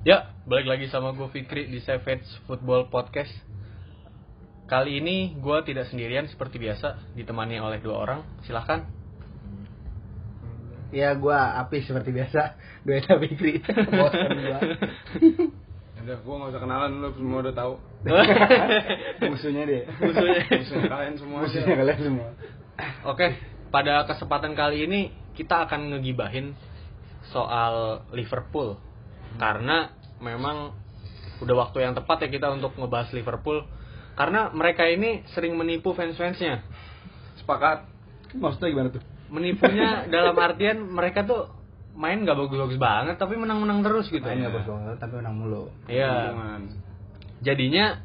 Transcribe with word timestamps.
Ya, 0.00 0.32
balik 0.48 0.64
lagi 0.64 0.88
sama 0.88 1.12
gue 1.12 1.28
Fikri 1.28 1.68
di 1.68 1.76
Savage 1.84 2.24
Football 2.48 2.88
Podcast. 2.88 3.28
Kali 4.64 4.96
ini 4.96 5.36
gue 5.36 5.58
tidak 5.68 5.92
sendirian 5.92 6.24
seperti 6.24 6.56
biasa, 6.56 7.12
ditemani 7.12 7.60
oleh 7.60 7.84
dua 7.84 8.08
orang. 8.08 8.20
Silahkan. 8.48 8.88
Ya 10.90 11.14
gua 11.14 11.54
api 11.62 11.86
seperti 11.86 12.10
biasa 12.10 12.58
Dueta 12.82 13.14
Fikri 13.14 13.62
Bosan 13.62 14.42
gua 14.42 14.58
Udah, 16.02 16.16
gua 16.26 16.34
gak 16.42 16.50
usah 16.50 16.62
kenalan 16.66 16.90
lu 16.98 17.14
semua 17.14 17.38
udah 17.46 17.54
tahu. 17.54 17.72
Musuhnya 19.30 19.62
dia 19.70 19.86
Musuhnya. 20.02 20.42
Musuh 20.50 20.80
kalian 20.82 21.14
semua. 21.14 21.38
Musuhnya 21.46 21.76
kalian 21.78 22.00
semua 22.02 22.28
Oke, 23.06 23.38
pada 23.70 24.02
kesempatan 24.08 24.58
kali 24.58 24.88
ini 24.88 25.00
kita 25.38 25.68
akan 25.68 25.94
ngegibahin 25.94 26.58
soal 27.30 28.02
Liverpool. 28.10 28.80
Karena 29.40 29.88
memang 30.20 30.76
udah 31.40 31.54
waktu 31.56 31.88
yang 31.88 31.96
tepat 31.96 32.28
ya 32.28 32.28
kita 32.28 32.52
untuk 32.52 32.76
ngebahas 32.76 33.08
Liverpool. 33.16 33.64
Karena 34.12 34.52
mereka 34.52 34.84
ini 34.84 35.24
sering 35.32 35.56
menipu 35.56 35.96
fans-fansnya. 35.96 36.60
Sepakat. 37.40 37.88
Maksudnya 38.36 38.68
gimana 38.68 38.88
tuh? 38.92 39.02
Menipunya 39.32 40.04
dalam 40.14 40.36
artian 40.36 40.84
mereka 40.84 41.24
tuh 41.24 41.48
main 41.96 42.22
gak 42.22 42.38
bagus-bagus 42.38 42.78
banget 42.78 43.16
tapi 43.16 43.40
menang-menang 43.40 43.80
terus 43.80 44.12
gitu. 44.12 44.22
Main 44.22 44.44
gak 44.44 44.54
bagus 44.60 44.68
banget 44.68 44.96
tapi 45.00 45.14
menang 45.18 45.34
mulu 45.40 45.72
Iya. 45.88 46.36
Jadinya 47.40 48.04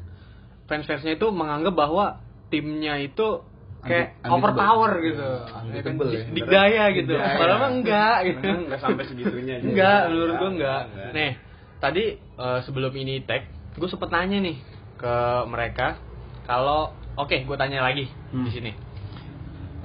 fans-fansnya 0.66 1.20
itu 1.20 1.28
menganggap 1.28 1.76
bahwa 1.76 2.24
timnya 2.48 2.96
itu 2.98 3.44
kayak 3.86 4.06
overpower 4.22 4.92
gitu. 5.00 5.28
Unbeatable 5.48 6.08
ya. 6.10 6.22
Digdaya 6.28 6.84
gitu. 6.92 7.12
Padahal 7.14 7.58
mah 7.58 7.70
enggak 7.72 8.16
gitu. 8.24 8.38
Memang 8.42 8.62
nggak 8.66 8.80
sampai 8.80 9.04
segitunya. 9.04 9.54
Enggak, 9.66 10.00
menurut 10.10 10.34
gua 10.36 10.50
Enggak, 10.50 10.52
enggak. 10.52 10.82
enggak. 10.86 11.10
Nih, 11.14 11.32
tadi 11.78 12.04
eh, 12.18 12.58
sebelum 12.62 12.92
ini 12.92 13.14
tag, 13.22 13.42
gue 13.72 13.88
sempet 13.88 14.10
nanya 14.10 14.38
nih 14.40 14.56
ke 14.96 15.14
mereka 15.46 16.00
kalau 16.44 16.90
oke, 17.14 17.36
gue 17.36 17.56
tanya 17.56 17.80
lagi 17.80 18.08
Hmm. 18.30 18.44
di 18.44 18.50
sini. 18.50 18.72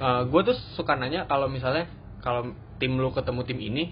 gue 0.02 0.40
tuh 0.42 0.56
suka 0.74 0.98
nanya 0.98 1.24
kalau 1.24 1.46
misalnya 1.46 1.86
kalau 2.18 2.50
tim 2.78 2.98
lu 2.98 3.10
ketemu 3.10 3.40
tim 3.46 3.58
ini, 3.58 3.84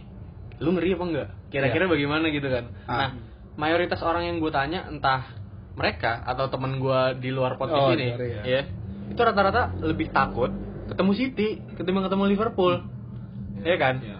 lu 0.58 0.74
ngeri 0.74 0.98
apa 0.98 1.04
enggak? 1.06 1.28
Kira-kira 1.48 1.86
Iya. 1.86 1.92
bagaimana 1.92 2.26
gitu 2.28 2.48
kan? 2.50 2.64
Ah. 2.84 2.94
Nah, 2.98 3.10
mayoritas 3.54 4.02
orang 4.02 4.26
yang 4.26 4.42
gue 4.42 4.50
tanya 4.50 4.90
entah 4.90 5.22
mereka 5.72 6.18
atau 6.26 6.50
temen 6.50 6.82
gue 6.82 7.00
di 7.22 7.30
luar 7.30 7.54
podcast 7.54 7.86
Oh, 7.86 7.94
ini, 7.94 8.10
sorry 8.10 8.28
ya. 8.32 8.42
ya, 8.42 8.60
itu 9.10 9.20
rata-rata 9.20 9.74
lebih 9.82 10.08
takut 10.10 10.50
ketemu 10.86 11.12
City 11.14 11.48
ketimbang 11.74 12.06
ketemu 12.06 12.24
Liverpool, 12.26 12.74
Iya 13.60 13.76
kan? 13.76 13.94
Iya. 14.00 14.18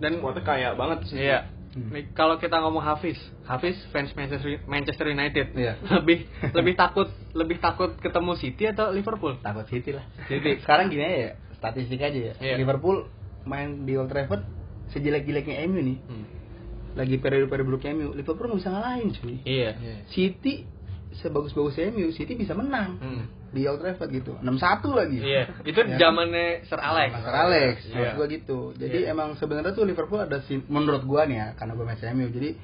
Dan 0.00 0.18
Squadnya 0.18 0.42
kaya 0.42 0.68
banget 0.74 0.98
sih. 1.06 1.16
Iya. 1.20 1.46
Hmm. 1.70 1.86
Nih, 1.94 2.10
kalau 2.18 2.34
kita 2.36 2.58
ngomong 2.58 2.82
Hafiz, 2.82 3.14
Hafiz 3.46 3.78
fans 3.94 4.10
Manchester 4.18 4.58
Manchester 4.66 5.06
United. 5.06 5.54
Iya. 5.54 5.78
Lebih 6.02 6.26
lebih 6.50 6.74
takut 6.74 7.06
lebih 7.30 7.62
takut 7.62 7.94
ketemu 7.96 8.32
City 8.34 8.64
atau 8.66 8.90
Liverpool? 8.90 9.38
Takut 9.38 9.62
City 9.70 9.94
lah 9.94 10.02
City. 10.26 10.58
Sekarang 10.58 10.90
gini 10.90 11.06
aja 11.06 11.18
ya 11.20 11.32
Statistik 11.54 12.00
aja 12.02 12.18
ya 12.18 12.34
Iya. 12.42 12.56
Liverpool 12.58 13.06
main 13.46 13.86
di 13.86 13.94
Old 13.94 14.10
Trafford 14.10 14.42
Sejelek-jeleknya 14.90 15.62
MU 15.70 15.78
nih 15.78 15.98
Hmm. 16.02 16.26
Lagi 16.98 17.22
periode-periode 17.22 17.62
buruknya 17.62 17.94
MU 17.94 18.18
Liverpool 18.18 18.50
gak 18.50 18.58
bisa 18.66 18.70
ngalahin 18.74 19.08
cuy 19.14 19.36
Iya. 19.46 19.70
City 20.10 20.66
sebagus-bagusnya 21.16 21.94
MU 21.94 22.10
City 22.10 22.34
bisa 22.34 22.58
menang 22.58 22.98
Hmm. 22.98 23.24
Di 23.50 23.66
Old 23.66 23.82
Trafford 23.82 24.10
gitu 24.10 24.32
6-1 24.38 24.46
lagi 24.94 25.18
Iya. 25.18 25.42
Itu 25.62 25.80
Ya. 25.82 25.96
zamannya 25.98 26.62
Sir 26.64 26.78
Alex. 26.78 27.10
Mas 27.12 27.26
Alex, 27.26 27.74
menurut 27.88 28.12
gua 28.14 28.26
gitu. 28.26 28.58
Jadi 28.74 28.98
Iya. 29.02 29.10
emang 29.10 29.34
sebenarnya 29.34 29.72
tuh 29.72 29.82
Liverpool 29.82 30.22
ada 30.22 30.38
sin- 30.46 30.66
menurut 30.66 31.02
gua 31.02 31.26
nih 31.26 31.36
ya, 31.36 31.46
karena 31.54 31.74
gua 31.74 31.86
fans 31.86 32.02
MU. 32.06 32.30
Jadi 32.30 32.54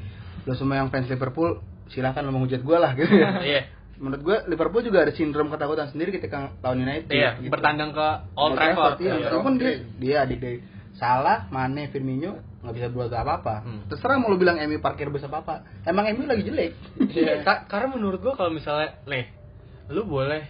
lo 0.42 0.54
semua 0.54 0.78
yang 0.78 0.88
fans 0.88 1.06
Liverpool 1.06 1.58
silahkan 1.88 2.22
lo 2.22 2.30
menghujat 2.30 2.62
gua 2.62 2.78
lah 2.80 2.92
gitu 2.94 3.10
ya. 3.12 3.30
Iya. 3.42 3.62
menurut 3.96 4.22
gua 4.22 4.36
Liverpool 4.44 4.84
juga 4.84 5.02
ada 5.02 5.12
sindrom 5.12 5.48
ketakutan 5.48 5.88
sendiri 5.88 6.12
ketika 6.12 6.52
lawan 6.60 6.84
United. 6.84 7.08
Iya, 7.08 7.40
gitu. 7.40 7.48
bertandang 7.48 7.90
ke 7.90 8.06
Old 8.36 8.52
Trafford. 8.54 9.00
Iya, 9.00 9.08
Iya. 9.08 9.14
meskipun 9.24 9.52
dia 9.56 9.72
dia 9.96 10.16
adik 10.20 10.38
dari 10.38 10.58
Salah, 10.94 11.48
Mane, 11.48 11.88
Firmino 11.88 12.40
nggak 12.60 12.72
bisa 12.72 12.86
berbuat 12.88 13.12
apa-apa. 13.12 13.54
Hmm. 13.62 13.80
Terserah 13.88 14.16
mau 14.16 14.28
lo 14.28 14.36
bilang 14.36 14.56
MU 14.58 14.80
parkir 14.80 15.08
bus 15.08 15.20
apa 15.22 15.40
apa. 15.40 15.54
Emang 15.82 16.08
MU 16.08 16.24
lagi 16.24 16.44
jelek. 16.44 16.72
Iya. 17.08 17.40
Ka- 17.40 17.64
karena 17.66 17.88
menurut 17.90 18.20
gua 18.20 18.32
kalau 18.32 18.48
misalnya 18.48 19.00
nih, 19.04 19.32
lu 19.88 20.04
boleh 20.04 20.44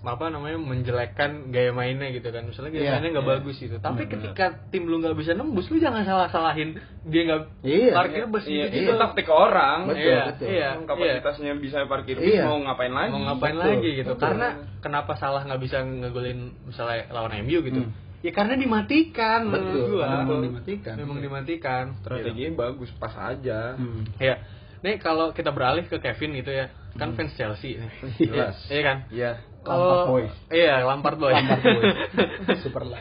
apa 0.00 0.30
namanya 0.30 0.54
menjelekkan 0.56 1.50
gaya 1.50 1.68
mainnya 1.68 2.06
gitu 2.08 2.28
kan 2.28 2.42
misalnya 2.42 2.70
gaya 2.70 2.80
Iya. 2.80 2.92
mainnya 2.94 3.10
nggak 3.12 3.26
Iya. 3.26 3.34
bagus 3.34 3.56
gitu 3.58 3.76
tapi 3.76 3.98
Benar. 4.00 4.12
ketika 4.14 4.44
tim 4.68 4.82
lu 4.84 4.96
nggak 4.96 5.12
bisa 5.12 5.34
nembus 5.34 5.66
lu 5.66 5.76
jangan 5.76 6.02
salah 6.02 6.28
salahin 6.28 6.78
dia 7.02 7.22
nggak 7.24 7.42
Iya. 7.60 7.92
parkir 7.92 8.24
bus 8.26 8.44
Iya, 8.44 8.64
gitu 8.68 8.78
itu 8.80 8.92
taktik 8.94 9.26
orang. 9.26 9.78
Betul, 9.86 10.06
Iya, 10.06 10.18
betul. 10.28 10.46
iya, 10.48 10.68
Emang 10.72 10.86
kapasitasnya 10.86 11.52
bisa 11.56 11.78
parkir 11.84 12.14
bis, 12.14 12.30
Iya. 12.30 12.42
mau 12.44 12.58
ngapain 12.60 12.90
lagi? 12.90 13.10
mau 13.10 13.22
ngapain 13.24 13.54
Betul, 13.54 13.66
lagi 13.74 13.90
gitu 13.96 14.10
betul. 14.12 14.22
karena 14.22 14.48
kenapa 14.78 15.12
salah 15.14 15.42
nggak 15.42 15.60
bisa 15.60 15.78
ngegolin 15.82 16.38
misalnya 16.62 17.02
lawan 17.10 17.32
MU 17.40 17.58
gitu 17.60 17.80
Hmm. 17.80 17.92
ya 18.20 18.30
karena 18.30 18.54
dimatikan 18.54 19.40
Betul, 19.46 19.98
gua 19.98 20.06
memang 20.22 20.40
dimatikan. 20.44 20.94
memang 20.94 21.18
dimatikan 21.18 21.84
Strateginya 21.98 22.50
bagus, 22.56 22.90
pas 22.94 23.14
aja. 23.14 23.74
Hmm. 23.74 24.06
ya 24.16 24.38
nih 24.78 24.94
kalau 24.96 25.30
kita 25.32 25.50
beralih 25.50 25.82
ke 25.84 25.98
Kevin 25.98 26.38
gitu 26.38 26.54
ya 26.54 26.70
kan 26.94 27.10
fans 27.12 27.34
Chelsea 27.34 27.74
nih 27.74 27.90
Jelas. 28.20 28.54
iya 28.68 28.82
kan 28.84 28.98
Iya. 29.10 29.32
Lampard 29.60 30.06
boys. 30.06 30.32
iya 30.48 30.74
Lampard 30.82 31.16
boy 31.16 31.32
Lampard 31.32 31.62
boys. 31.62 31.94
Super 32.64 32.84
lah. 32.84 33.00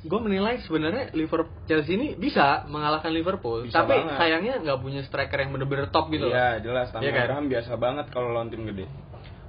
gue 0.00 0.20
menilai 0.20 0.60
sebenarnya 0.60 1.08
Liverpool 1.10 1.48
Chelsea 1.64 1.94
ini 1.94 2.12
bisa 2.12 2.66
mengalahkan 2.66 3.08
Liverpool 3.08 3.64
Bisa 3.64 3.80
tapi 3.80 3.96
banget. 3.96 4.16
sayangnya 4.18 4.54
nggak 4.60 4.78
punya 4.78 5.00
striker 5.00 5.38
yang 5.38 5.50
bener-bener 5.50 5.88
top 5.88 6.08
gitu 6.08 6.28
loh. 6.28 6.34
Iya, 6.34 6.60
jelas. 6.60 6.92
Tammy 6.92 7.02
Iya 7.02 7.12
kan? 7.14 7.24
Abraham 7.24 7.46
biasa 7.48 7.70
banget 7.74 8.06
kalau 8.10 8.28
lawan 8.30 8.48
tim 8.48 8.64
gede. 8.64 8.84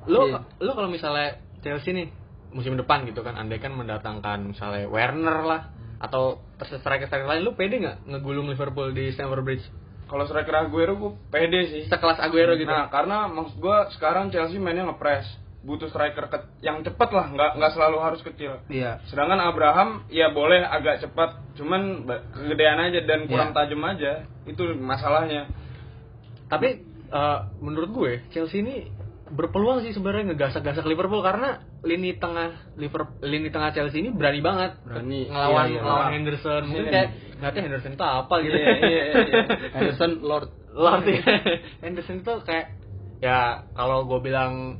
lo 0.06 0.22
Iya. 0.24 0.40
lo 0.60 0.72
kalau 0.72 0.88
misalnya 0.88 1.38
Chelsea 1.60 1.92
nih 1.92 2.08
musim 2.50 2.74
depan 2.74 3.04
gitu 3.04 3.20
kan 3.20 3.36
andai 3.36 3.58
kan 3.58 3.74
mendatangkan 3.74 4.48
misalnya 4.48 4.88
Werner 4.88 5.44
lah 5.44 5.62
atau 5.98 6.40
striker 6.58 7.04
striker 7.04 7.26
lain 7.26 7.42
lu 7.42 7.52
pede 7.52 7.76
nggak 7.78 8.08
ngegulung 8.08 8.48
Liverpool 8.48 8.92
di 8.92 9.12
Stamford 9.12 9.44
Bridge 9.44 9.66
Kalau 10.06 10.24
striker 10.24 10.56
Aguero 10.62 10.94
gue 10.96 11.12
pede 11.28 11.68
sih. 11.68 11.84
sekelas 11.86 12.22
Aguero 12.22 12.54
gitu 12.54 12.64
Nah, 12.66 12.88
karena 12.88 13.26
maksud 13.26 13.58
gue 13.58 13.78
sekarang 13.92 14.30
Chelsea 14.30 14.56
mainnya 14.56 14.86
ngepres. 14.86 15.26
Butuh 15.66 15.90
striker 15.90 16.30
ke- 16.30 16.62
yang 16.62 16.80
cepat 16.80 17.10
lah, 17.10 17.26
nggak 17.28 17.52
nggak 17.58 17.72
selalu 17.72 17.98
harus 18.00 18.22
kecil. 18.22 18.62
Iya. 18.68 19.02
Sedangkan 19.04 19.42
Abraham 19.42 20.06
ya 20.08 20.30
boleh 20.30 20.62
agak 20.62 21.02
cepat, 21.02 21.42
cuman 21.56 22.06
kegedean 22.32 22.78
aja 22.80 23.02
dan 23.02 23.26
kurang 23.26 23.50
Iya. 23.50 23.58
tajam 23.60 23.82
aja. 23.84 24.12
Itu 24.46 24.64
masalahnya. 24.76 25.50
tapi 26.46 26.78
eh, 27.08 27.40
menurut 27.58 27.90
gue 27.92 28.12
Chelsea 28.30 28.62
ini 28.62 28.86
berpeluang 29.26 29.82
sih 29.82 29.92
sebenarnya 29.92 30.30
ngegasak-gasak 30.32 30.86
Liverpool 30.86 31.20
karena 31.20 31.58
lini 31.82 32.14
tengah 32.14 32.54
Liverpool 32.76 33.18
lini 33.20 33.50
tengah 33.50 33.74
Chelsea 33.74 33.98
ini 33.98 34.14
berani 34.14 34.38
banget 34.40 34.78
Berani. 34.80 35.26
ngelawan 35.26 35.64
Iya, 35.64 35.72
iya. 35.72 35.82
ngelawan 35.82 36.08
Henderson 36.12 36.62
mungkin 36.64 36.86
Iya. 36.86 36.94
kayak 36.94 37.10
ngeliatnya 37.36 37.62
Henderson 37.64 37.92
itu 37.92 38.06
apa 38.06 38.36
gitu 38.40 38.56
Iya, 38.56 38.70
iya, 38.78 39.02
iya. 39.02 39.42
Henderson 39.74 40.12
Lord. 40.22 40.50
Lord 40.72 41.04
ya. 41.08 41.22
Henderson 41.80 42.18
itu 42.20 42.34
kayak 42.44 42.66
ya 43.18 43.40
kalau 43.72 44.06
gue 44.06 44.20
bilang 44.22 44.78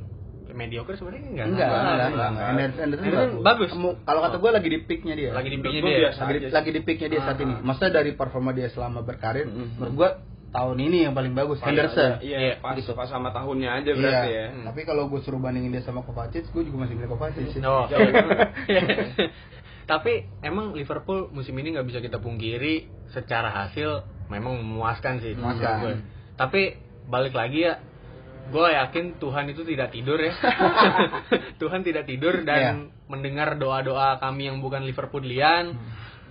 mediocre 0.48 0.94
sebenarnya 0.94 1.26
enggak 1.26 1.46
Enggak, 1.48 1.66
enggak, 1.66 1.82
enggak, 1.82 2.06
enggak. 2.06 2.28
enggak. 2.28 2.46
Henderson, 2.46 2.78
Henderson 2.78 3.04
Henderson 3.04 3.42
bagus. 3.42 3.68
Kamu- 3.68 3.96
Kalau 4.00 4.20
kata 4.22 4.36
gue 4.36 4.50
lagi 4.52 4.68
di 4.68 4.78
peaknya 4.80 5.14
dia. 5.14 5.30
lagi 5.32 5.48
di 5.48 5.58
picknya 5.58 5.80
Menurut 5.80 5.96
dia 5.96 6.10
lagi, 6.12 6.38
sih. 6.38 6.52
lagi 6.52 6.70
di 6.70 6.80
peaknya 6.80 7.08
dia 7.08 7.20
saat 7.22 7.34
Ah. 7.34 7.42
ini. 7.42 7.54
Maksudnya 7.58 7.92
dari 7.92 8.10
performa 8.12 8.50
dia 8.50 8.68
selama 8.68 9.00
berkarir, 9.00 9.44
Mm-mm. 9.44 9.68
menurut 9.74 9.94
gue 9.96 10.08
tahun 10.48 10.76
ini 10.78 10.98
yang 11.04 11.12
paling 11.12 11.32
bagus 11.32 11.58
Henderson. 11.60 12.20
Iya, 12.20 12.38
Iya, 12.38 12.54
pas, 12.58 12.72
gitu. 12.74 12.92
pas 12.92 13.06
sama 13.06 13.28
tahunnya 13.30 13.70
aja 13.74 13.90
berarti 13.92 14.28
Iya. 14.28 14.38
ya. 14.38 14.46
Hmm. 14.50 14.64
Tapi 14.64 14.80
kalau 14.82 15.02
gue 15.06 15.20
suruh 15.20 15.36
bandingin 15.36 15.68
dia 15.70 15.82
sama 15.82 16.00
Kovacic, 16.00 16.46
gue 16.46 16.62
juga 16.62 16.76
masih 16.80 16.94
milih 16.94 17.10
Kovacic 17.10 17.46
sih. 17.48 17.60
Oh. 17.60 17.84
Banget. 17.84 18.48
Tapi 19.86 20.12
emang 20.40 20.72
Liverpool 20.72 21.30
musim 21.30 21.54
ini 21.54 21.70
nggak 21.70 21.86
bisa 21.86 21.98
kita 22.00 22.18
pungkiri 22.18 22.86
secara 23.08 23.54
hasil 23.54 24.02
memang 24.26 24.58
memuaskan 24.58 25.20
sih. 25.20 25.32
Memuaskan. 25.32 25.74
gue. 25.80 25.94
Tapi 26.34 26.62
balik 27.06 27.30
lagi 27.32 27.62
ya, 27.62 27.78
gue 28.46 28.68
yakin 28.68 29.04
Tuhan 29.18 29.44
itu 29.48 29.62
tidak 29.62 29.90
tidur 29.90 30.18
ya. 30.18 30.32
Tuhan 31.60 31.80
tidak 31.82 32.06
tidur 32.06 32.42
dan 32.42 32.56
Iya. 32.56 32.72
mendengar 33.06 33.54
doa-doa 33.54 34.18
kami 34.18 34.46
yang 34.46 34.58
bukan 34.58 34.82
Liverpoolian 34.82 35.74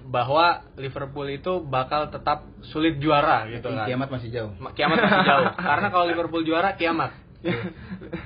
bahwa 0.06 0.62
Liverpool 0.76 1.26
itu 1.28 1.60
bakal 1.62 2.08
tetap 2.08 2.46
sulit 2.64 3.02
juara 3.02 3.50
gitu 3.50 3.68
kan. 3.68 3.86
Kiamat 3.86 4.10
masih 4.10 4.30
jauh. 4.30 4.52
Ma- 4.56 4.72
Kiamat 4.72 5.02
masih 5.02 5.22
jauh. 5.24 5.48
Karena 5.70 5.88
kalau 5.90 6.06
Liverpool 6.06 6.44
juara 6.44 6.76
kiamat. 6.76 7.12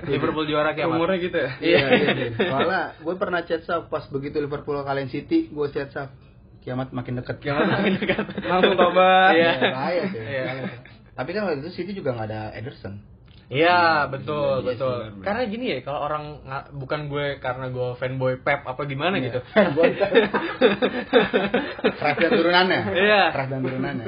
Liverpool 0.06 0.46
juara 0.46 0.72
kiamat. 0.74 0.96
Umurnya 0.96 1.18
gitu 1.20 1.38
ya. 1.38 1.52
Iya, 1.60 1.78
iya, 1.90 2.08
iya. 2.14 2.30
Soalnya 2.36 2.82
gue 2.96 3.16
pernah 3.16 3.42
chat 3.44 3.64
Saf 3.64 3.88
pas 3.88 4.04
begitu 4.08 4.38
Liverpool 4.38 4.80
kalian 4.80 5.08
City, 5.08 5.48
gue 5.48 5.68
chat 5.70 5.92
Saf. 5.92 6.12
Kiamat 6.60 6.92
makin 6.92 7.20
deket. 7.20 7.40
Kiamat 7.40 7.68
makin 7.70 7.96
dekat. 8.02 8.28
Langsung 8.44 8.76
tobat. 8.76 9.34
Iya. 9.34 9.52
Ya, 9.56 9.72
bahaya 9.72 10.04
sih. 10.08 10.20
Iya. 10.20 10.44
Tapi 11.16 11.30
kan 11.32 11.42
waktu 11.44 11.64
itu 11.64 11.72
City 11.74 11.92
juga 11.94 12.12
nggak 12.12 12.28
ada 12.28 12.42
Ederson. 12.54 13.00
Iya 13.50 14.06
betul 14.06 14.62
Iya, 14.62 14.64
betul. 14.64 14.96
benar, 14.96 15.12
benar. 15.12 15.26
Karena 15.26 15.46
gini 15.46 15.68
ya 15.68 15.82
kalau 15.82 16.02
orang 16.02 16.42
bukan 16.72 17.08
gue 17.08 17.38
karena 17.38 17.68
gue 17.68 17.96
fanboy 17.96 18.38
Pep 18.38 18.64
apa 18.64 18.86
gimana 18.86 19.18
Iya. 19.18 19.26
gitu. 19.26 19.40
Fanboy 19.50 19.92
Pep. 19.92 20.10
Dan 22.16 22.32
turunannya. 22.32 22.82
Iya. 22.94 23.32
Craft 23.32 23.50
dan 23.50 23.62
turunannya. 23.62 24.06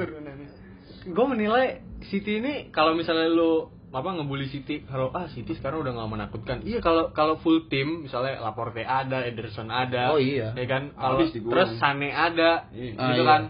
gue 1.02 1.26
menilai 1.26 1.82
City 2.04 2.38
ini 2.38 2.70
kalau 2.70 2.94
misalnya 2.94 3.26
lu 3.26 3.74
apa 3.90 4.08
ngebully 4.08 4.46
City 4.46 4.82
kalau 4.82 5.10
ah 5.10 5.26
City 5.28 5.52
sekarang 5.52 5.82
udah 5.82 5.92
nggak 5.92 6.08
menakutkan 6.08 6.62
iya 6.62 6.78
kalau 6.78 7.10
kalau 7.10 7.36
full 7.36 7.66
tim 7.66 8.06
misalnya 8.06 8.38
Laporte 8.38 8.80
ada 8.80 9.20
Ederson 9.20 9.66
ada 9.66 10.08
Oh, 10.08 10.16
iya. 10.16 10.54
ya 10.54 10.64
kan 10.64 10.94
kalau 10.94 11.20
terus 11.20 11.76
Sane 11.76 12.08
ada 12.08 12.70
Iya. 12.70 12.94
gitu 12.94 13.20
Ah, 13.20 13.26
kan 13.28 13.42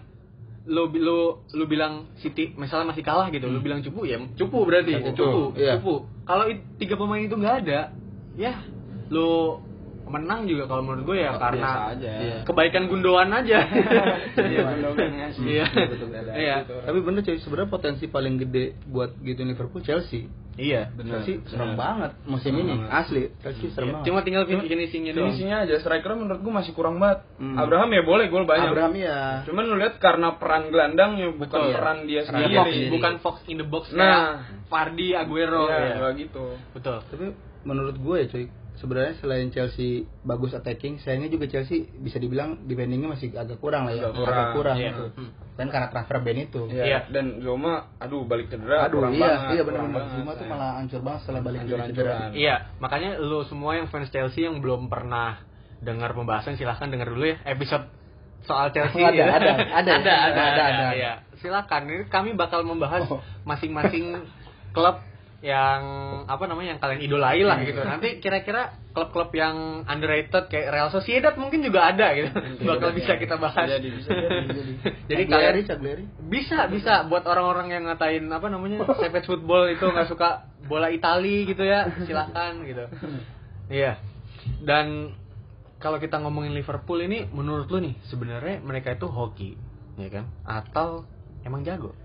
lu 0.63 0.87
lu 0.95 1.19
lu 1.53 1.65
bilang 1.67 2.07
City 2.23 2.55
misalnya 2.55 2.95
masih 2.95 3.03
kalah 3.03 3.27
gitu 3.29 3.51
lu 3.51 3.59
bilang 3.59 3.83
cupu 3.83 4.07
ya 4.07 4.23
cupu 4.39 4.63
berarti 4.63 4.95
Cupu. 4.95 5.15
cupu 5.19 5.43
Iya. 5.59 5.73
cupu 5.79 5.95
kalau 6.23 6.47
tiga 6.79 6.95
pemain 6.95 7.19
itu 7.19 7.35
nggak 7.35 7.67
ada 7.67 7.91
ya 8.39 8.63
lu 9.11 9.59
menang 10.03 10.45
juga 10.45 10.69
kalau 10.69 10.85
menurut 10.85 11.09
gue 11.09 11.19
ya 11.19 11.33
Biasa 11.33 11.41
karena 11.41 11.71
aja. 11.97 12.11
Iya. 12.21 12.39
kebaikan 12.45 12.85
Gundogan 12.85 13.33
aja 13.33 13.59
Iya. 14.37 14.63
Iya. 15.41 15.65
Betul, 15.89 16.09
ada 16.13 16.31
Iya. 16.37 16.57
gitu. 16.63 16.75
Tapi 16.85 16.99
bener 17.01 17.21
cuy, 17.23 17.39
sebenarnya 17.41 17.71
potensi 17.71 18.05
paling 18.07 18.35
gede 18.39 18.77
buat 18.87 19.17
gitu 19.19 19.41
Liverpool 19.43 19.81
Chelsea. 19.81 20.29
Iya 20.55 20.89
Bener, 20.91 21.21
Chelsea 21.21 21.41
serem 21.47 21.73
bener. 21.73 21.79
banget 21.79 22.11
musim 22.25 22.51
Serem 22.51 22.61
ini. 22.61 22.73
banget. 22.75 22.91
Asli, 22.95 23.23
Chelsea 23.39 23.69
serem 23.71 23.87
Iya. 23.87 23.95
banget. 23.95 24.07
cuma 24.07 24.21
tinggal 24.21 24.43
finishingnya 24.45 25.13
doang 25.13 25.27
Finishingnya 25.29 25.59
aja 25.63 25.75
striker 25.79 26.13
menurut 26.13 26.41
gua 26.41 26.55
masih 26.59 26.73
kurang 26.73 26.97
banget. 26.97 27.19
Hmm. 27.37 27.57
Abraham 27.57 27.91
ya 27.91 28.03
boleh 28.03 28.27
gol 28.27 28.45
banyak. 28.45 28.69
Abraham 28.69 28.95
ya. 28.95 29.19
Cuman 29.45 29.63
lu 29.65 29.75
lihat 29.77 29.97
karena 29.97 30.29
peran 30.37 30.69
gelandangnya 30.69 31.29
bukan 31.31 31.49
Betul. 31.59 31.73
peran 31.73 31.99
dia 32.05 32.21
sendiri. 32.23 32.55
Sendiri. 32.55 32.91
bukan 32.91 33.13
Fox 33.19 33.37
in 33.47 33.57
the 33.57 33.65
box 33.65 33.89
Nah. 33.91 33.99
kayak 33.99 34.25
Fardi 34.67 35.09
Aguero 35.13 35.67
Iya, 35.67 35.99
ya. 35.99 36.09
gitu. 36.15 36.45
betul 36.73 37.01
Tapi 37.03 37.27
menurut 37.63 37.95
gue 37.95 38.17
ya 38.19 38.27
cuy, 38.29 38.45
sebenarnya 38.83 39.15
selain 39.17 39.49
Chelsea 39.49 40.03
bagus 40.21 40.51
attacking, 40.51 40.99
sayangnya 40.99 41.31
juga 41.31 41.47
Chelsea 41.47 41.87
bisa 41.95 42.19
dibilang 42.19 42.67
defendingnya 42.67 43.07
masih 43.09 43.31
agak 43.33 43.57
kurang 43.57 43.87
lah 43.87 43.95
ya. 43.95 44.05
Agak 44.05 44.19
kurang. 44.19 44.49
kurang 44.53 44.77
Iya. 44.77 44.91
gitu. 44.91 45.05
Hmm. 45.15 45.31
Dan 45.53 45.67
karena 45.69 45.87
transfer 45.87 46.19
Ben 46.19 46.39
itu. 46.41 46.63
Iya. 46.67 46.83
Iya. 46.83 46.99
Dan 47.09 47.27
Zoma, 47.39 47.95
aduh 47.97 48.25
balik 48.25 48.51
cedera. 48.51 48.85
Aduh, 48.85 48.99
kurang 48.99 49.15
iya, 49.15 49.23
banget, 49.23 49.41
iya 49.49 49.63
benar-benar. 49.63 49.95
banget, 49.95 50.11
Zuma 50.13 50.33
tuh 50.33 50.43
ya. 50.43 50.51
malah 50.51 50.71
hancur 50.77 51.01
banget 51.01 51.21
setelah 51.23 51.41
balik 51.41 51.61
dari 51.61 51.71
Hancur-hancuran. 51.71 52.17
cedera. 52.19 52.35
iya 52.35 52.55
makanya 52.77 53.11
lu 53.17 53.41
semua 53.45 53.71
yang 53.73 53.87
fans 53.87 54.09
Chelsea 54.09 54.43
yang 54.43 54.59
belum 54.59 54.87
pernah 54.87 55.39
dengar 55.79 56.11
pembahasan 56.11 56.55
silahkan 56.55 56.89
dengar 56.89 57.07
dulu 57.07 57.25
ya 57.25 57.39
episode 57.45 57.87
soal 58.43 58.71
Chelsea 58.71 58.99
Ada, 59.05 59.15
ya. 59.15 59.25
ada, 59.29 59.53
ada, 59.71 59.93
ada, 59.93 59.93
ada, 59.95 60.43
ada, 60.43 60.63
ada. 60.65 60.87
iya. 60.93 61.13
silakan 61.37 61.83
ini 61.87 62.05
kami 62.07 62.33
bakal 62.33 62.63
membahas 62.63 63.07
Oh. 63.07 63.23
masing-masing 63.45 64.19
klub 64.73 64.99
yang 65.43 65.83
apa 66.31 66.47
namanya 66.47 66.79
yang 66.79 66.81
kalian 66.81 67.03
idolai 67.03 67.43
lah 67.43 67.59
gitu. 67.67 67.83
Nanti 67.83 68.23
kira-kira 68.23 68.79
klub-klub 68.95 69.35
yang 69.35 69.83
underrated 69.91 70.47
kayak 70.47 70.71
Real 70.71 70.91
Sociedad 70.95 71.35
mungkin 71.35 71.67
juga 71.67 71.91
ada 71.91 72.15
gitu. 72.15 72.31
Bakal 72.71 72.95
bisa 72.95 73.19
kita 73.19 73.43
bahas. 73.43 73.67
Jadi 73.75 73.91
bisa 73.91 74.11
jadi. 75.11 75.23
kalian 75.27 75.55
bisa 76.31 76.71
bisa. 76.71 76.95
Buat 77.11 77.27
orang-orang 77.27 77.75
yang 77.75 77.91
ngatain 77.91 78.23
apa 78.31 78.47
namanya 78.47 78.87
savage 79.03 79.27
football 79.27 79.67
itu 79.67 79.83
nggak 79.83 80.07
suka 80.07 80.47
bola 80.71 80.95
Itali 80.95 81.43
gitu 81.51 81.67
ya 81.67 81.91
silahkan 82.07 82.63
gitu. 82.63 82.87
Iya. 83.67 83.99
Dan 84.63 85.19
kalau 85.83 85.99
kita 85.99 86.23
ngomongin 86.23 86.55
Liverpool 86.55 87.03
ini 87.03 87.27
menurut 87.35 87.67
lu 87.67 87.83
nih 87.83 87.99
sebenarnya 88.07 88.63
mereka 88.63 88.95
itu 88.95 89.11
hoki 89.11 89.59
ya 89.99 90.07
kan? 90.07 90.31
Atau 90.47 91.03
emang 91.43 91.67
jago? 91.67 91.99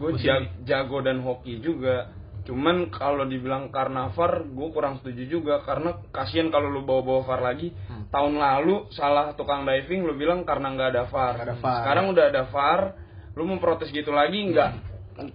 Menurut 0.00 0.16
gue 0.16 0.48
jago 0.64 0.98
dan 1.04 1.20
hoki 1.20 1.60
juga. 1.60 2.16
Cuman 2.48 2.88
kalau 2.88 3.28
dibilang 3.28 3.68
karena 3.68 4.08
VAR, 4.16 4.40
gue 4.48 4.68
kurang 4.72 5.04
setuju 5.04 5.28
juga 5.28 5.60
karena 5.68 6.00
kasihan 6.08 6.48
kalau 6.48 6.72
lu 6.72 6.80
bawa-bawa 6.80 7.28
VAR 7.28 7.40
lagi. 7.44 7.76
Hmm. 7.92 8.08
Tahun 8.08 8.34
lalu 8.40 8.88
salah 8.96 9.36
tukang 9.36 9.68
diving 9.68 10.08
lu 10.08 10.16
bilang 10.16 10.48
karena 10.48 10.72
nggak 10.72 10.88
ada 10.96 11.04
VAR. 11.12 11.34
Ada 11.36 11.54
VAR. 11.60 11.76
Sekarang 11.84 12.04
udah 12.08 12.24
ada 12.32 12.42
VAR, 12.48 12.80
lu 13.36 13.44
mau 13.44 13.60
protes 13.60 13.92
gitu 13.92 14.16
lagi 14.16 14.48
nggak 14.48 14.70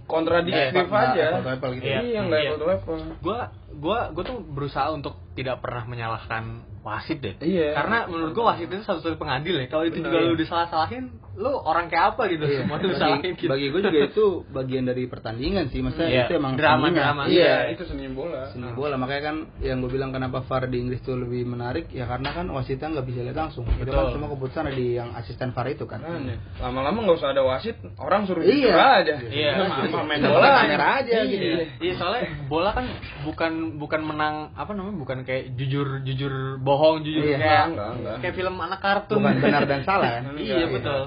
kontradiktif 0.09 0.89
Nggak 0.89 1.05
aja. 1.13 1.27
gitu. 1.43 1.85
Iya. 1.85 1.99
Iya, 2.01 2.19
nggak 2.25 2.41
Iya. 2.41 2.51
to 2.57 2.65
apple. 2.65 3.01
gua 3.21 3.39
gua 3.77 3.99
gua 4.09 4.23
tuh 4.25 4.39
berusaha 4.41 4.89
untuk 4.89 5.13
tidak 5.37 5.61
pernah 5.61 5.85
menyalahkan 5.85 6.65
wasit 6.83 7.17
deh 7.17 7.35
Iya. 7.39 7.73
karena 7.73 8.05
menurut 8.05 8.31
gua 8.31 8.53
wasit 8.53 8.67
itu 8.67 8.83
satu-satunya 8.83 9.15
pengadil 9.15 9.55
ya 9.55 9.67
kalau 9.67 9.83
itu 9.83 9.97
Benar. 9.97 10.11
juga 10.11 10.17
lu 10.27 10.35
disalah-salahin 10.35 11.05
lu 11.33 11.49
orang 11.49 11.89
kayak 11.89 12.13
apa 12.13 12.29
gitu 12.29 12.45
Iya. 12.45 12.61
semua 12.61 12.77
bagi, 12.77 12.87
disalahin 12.93 13.31
gitu 13.33 13.49
bagi 13.49 13.65
gue 13.71 13.81
juga 13.81 13.99
itu 14.05 14.25
bagian 14.53 14.83
dari 14.85 15.03
pertandingan 15.07 15.65
sih 15.67 15.81
maksudnya 15.81 16.09
Iya. 16.11 16.23
itu 16.27 16.33
emang 16.37 16.53
Drama, 16.53 16.85
seninya. 16.91 17.01
drama. 17.09 17.21
iya 17.25 17.41
Iya. 17.41 17.73
itu 17.73 17.83
seni 17.87 18.05
bola. 18.11 18.51
seni 18.53 18.69
bola 18.69 18.95
makanya 18.95 19.23
kan 19.31 19.35
yang 19.57 19.81
gue 19.81 19.89
bilang 19.89 20.11
kenapa 20.11 20.45
VAR 20.45 20.69
di 20.69 20.77
Inggris 20.77 21.01
tuh 21.01 21.17
lebih 21.17 21.41
menarik 21.43 21.89
ya 21.89 22.05
karena 22.05 22.29
kan 22.29 22.45
wasitnya 22.51 22.91
nggak 22.93 23.07
bisa 23.07 23.19
lihat 23.25 23.37
langsung 23.39 23.65
itu 23.65 23.89
kan 23.89 24.03
Betul. 24.05 24.13
semua 24.13 24.29
keputusan 24.29 24.63
ada 24.67 24.75
di 24.75 24.87
yang 24.93 25.09
asisten 25.15 25.49
VAR 25.49 25.67
itu 25.67 25.85
kan 25.87 25.99
Makanya, 26.03 26.35
lama-lama 26.59 26.97
nggak 27.01 27.17
usah 27.17 27.29
ada 27.31 27.41
wasit, 27.41 27.79
orang 27.97 28.27
suruh 28.27 28.43
Iya. 28.43 28.53
jujur 28.53 28.75
aja. 28.75 29.15
Iya. 29.23 29.51
Sama 29.89 30.03
main 30.05 30.21
bola 30.21 30.47
kamera 30.61 30.87
aja 31.01 31.17
iya. 31.17 31.21
gitu. 31.25 31.45
Iya, 31.81 31.93
soalnya 31.97 32.21
bola 32.45 32.69
kan 32.75 32.85
bukan 33.23 33.51
bukan 33.79 34.01
menang 34.03 34.35
apa 34.53 34.69
namanya 34.75 34.99
bukan 34.99 35.17
kayak 35.23 35.55
jujur 35.55 36.03
jujur 36.03 36.61
bohong 36.73 36.97
jujur 37.01 37.21
Iya, 37.23 37.37
kayak 37.37 37.65
enggak, 37.69 37.89
enggak. 37.93 38.15
kayak 38.19 38.35
film 38.35 38.55
anak 38.57 38.79
kartun 38.79 39.17
bukan 39.19 39.37
benar 39.39 39.63
dan 39.63 39.81
salah 39.83 40.09
kan 40.11 40.23
iya 40.41 40.55
Iya. 40.57 40.67
betul 40.67 41.01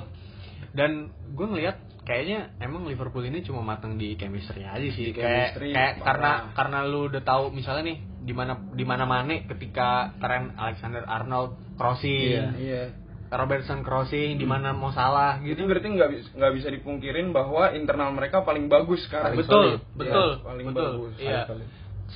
dan 0.73 0.91
gue 1.29 1.47
ngelihat 1.49 1.77
kayaknya 2.03 2.55
emang 2.59 2.87
Liverpool 2.87 3.25
ini 3.25 3.43
cuma 3.43 3.61
matang 3.61 3.97
di 3.97 4.15
chemistry 4.15 4.63
aja 4.63 4.79
sih 4.87 5.11
Di 5.11 5.13
kayak 5.13 5.27
chemistry, 5.51 5.69
kayak 5.73 5.93
parah. 5.97 6.07
karena 6.07 6.33
karena 6.55 6.79
lu 6.85 7.11
udah 7.11 7.19
tahu 7.21 7.51
misalnya 7.51 7.83
nih 7.85 7.99
di 8.21 8.31
mana 8.31 8.53
di 8.71 8.85
mana 8.85 9.05
mana 9.05 9.35
ketika 9.45 10.15
Trent 10.17 10.55
Alexander 10.55 11.03
Arnold 11.03 11.59
crossing 11.75 12.31
Iya. 12.31 12.47
Iya. 12.57 12.83
Robertson 13.27 13.83
crossing 13.83 14.39
di 14.39 14.47
mana 14.47 14.71
mau 14.71 14.95
salah 14.95 15.43
Itu 15.43 15.59
gitu 15.59 15.67
berarti 15.67 15.89
nggak 15.89 16.11
bisa 16.13 16.29
nggak 16.33 16.53
bisa 16.55 16.69
dipungkirin 16.71 17.35
bahwa 17.35 17.75
internal 17.75 18.15
mereka 18.15 18.47
paling 18.47 18.71
bagus 18.71 19.03
sekarang. 19.03 19.35
Paling 19.35 19.41
betul 19.43 19.63
solid. 19.67 19.81
betul 19.93 20.29
Iya, 20.31 20.45
paling 20.47 20.67
betul 20.69 20.87
bagus. 20.95 21.13
iya. 21.19 21.43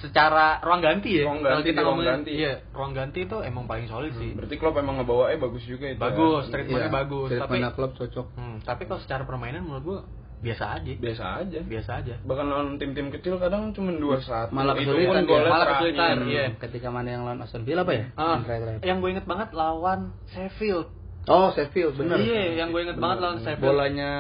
Secara 0.01 0.59
ruang 0.61 0.81
ganti 0.81 1.11
ya 1.13 1.25
Ruang 1.25 1.41
ganti, 1.41 1.67
kita 1.67 1.81
ruang 1.81 1.89
ngomongin 1.95 2.13
ganti. 2.19 2.33
iya 2.35 2.53
ruang 2.71 2.93
ganti 2.93 3.19
itu 3.23 3.37
emang 3.41 3.65
paling 3.65 3.87
solid 3.87 4.13
sih 4.15 4.33
Berarti 4.33 4.55
Klopp 4.57 4.77
emang 4.77 4.97
ngebawa 4.97 5.29
eh 5.29 5.37
bagus 5.37 5.63
juga 5.63 5.87
itu. 5.87 5.97
bagus 5.97 6.45
ya. 6.45 6.51
treatmentnya 6.51 6.81
Iya, 6.83 6.97
bagus 6.97 7.27
tapi 7.27 7.37
treatmentnya 7.37 7.71
klub 7.73 7.93
cocok 7.95 8.27
hmm, 8.33 8.57
tapi 8.63 8.83
kalau 8.85 9.01
secara 9.01 9.23
permainan 9.23 9.63
menurut 9.63 9.85
gua 9.85 10.01
biasa 10.41 10.65
aja 10.75 10.93
Biasa 10.97 11.25
aja. 11.39 11.61
biasa 11.63 11.91
aja 11.99 12.15
Bahkan 12.19 12.47
lawan 12.47 12.69
tim-tim 12.75 13.09
kecil 13.11 13.37
kadang 13.37 13.71
cuma 13.71 13.93
dua 13.93 14.19
satu. 14.19 14.51
malah 14.51 14.73
itu 14.75 14.89
kesulitan 14.89 15.21
pun 15.21 15.29
golnya 15.29 15.51
Malah 15.51 15.61
terakhir. 15.63 15.81
kesulitan, 15.85 16.17
iya. 16.27 16.45
ketika 16.57 16.89
mana 16.89 17.09
yang 17.11 17.23
lawan 17.23 17.39
Aston 17.41 17.63
Villa 17.63 17.83
apa 17.83 17.93
ya 17.93 18.05
Ah, 18.15 18.41
Yang 18.81 18.97
gue 18.99 19.11
inget 19.11 19.27
banget 19.27 19.49
lawan 19.53 20.01
Sheffield 20.27 20.89
oh 21.23 21.53
Sheffield 21.53 21.93
bener 21.95 22.17
iya 22.17 22.57
yang 22.57 22.73
gue 22.73 22.81
inget 22.81 22.97
banget 22.97 23.19
lawan 23.21 23.39
Sheffield 23.39 23.69
bolanya 23.69 24.11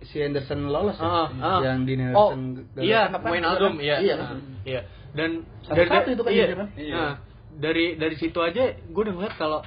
si 0.00 0.16
Henderson 0.16 0.70
lolos 0.70 0.94
ya? 0.94 1.02
Ah, 1.02 1.26
ah. 1.34 1.58
yang 1.60 1.82
di 1.82 1.98
oh 2.06 2.30
Henderson 2.30 2.62
iya? 2.78 3.10
Wijnaldum 3.10 3.74
iya 3.76 3.96
iya 3.98 4.14
Ah, 4.16 4.38
iya 4.62 4.80
dan 5.16 5.48
Satu-satu 5.64 6.08
itu 6.12 6.22
kan 6.22 6.30
iya, 6.30 6.44
dia 6.46 6.56
kan? 6.60 6.68
Iya. 6.76 6.94
Nah, 6.94 7.12
dari 7.56 7.96
dari 7.96 8.16
situ 8.20 8.38
aja 8.44 8.76
gue 8.76 9.02
udah 9.02 9.14
ngeliat 9.16 9.34
kalau 9.40 9.64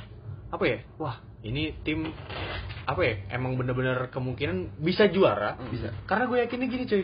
apa 0.50 0.64
ya 0.66 0.80
wah 1.02 1.18
ini 1.42 1.74
tim 1.82 2.10
apa 2.86 3.02
ya 3.02 3.14
emang 3.34 3.58
bener-bener 3.58 4.10
kemungkinan 4.14 4.82
bisa 4.82 5.10
juara 5.10 5.58
Bisa. 5.70 5.94
karena 6.06 6.26
gue 6.30 6.38
yakinnya 6.46 6.68
gini 6.70 6.84
cuy 6.86 7.04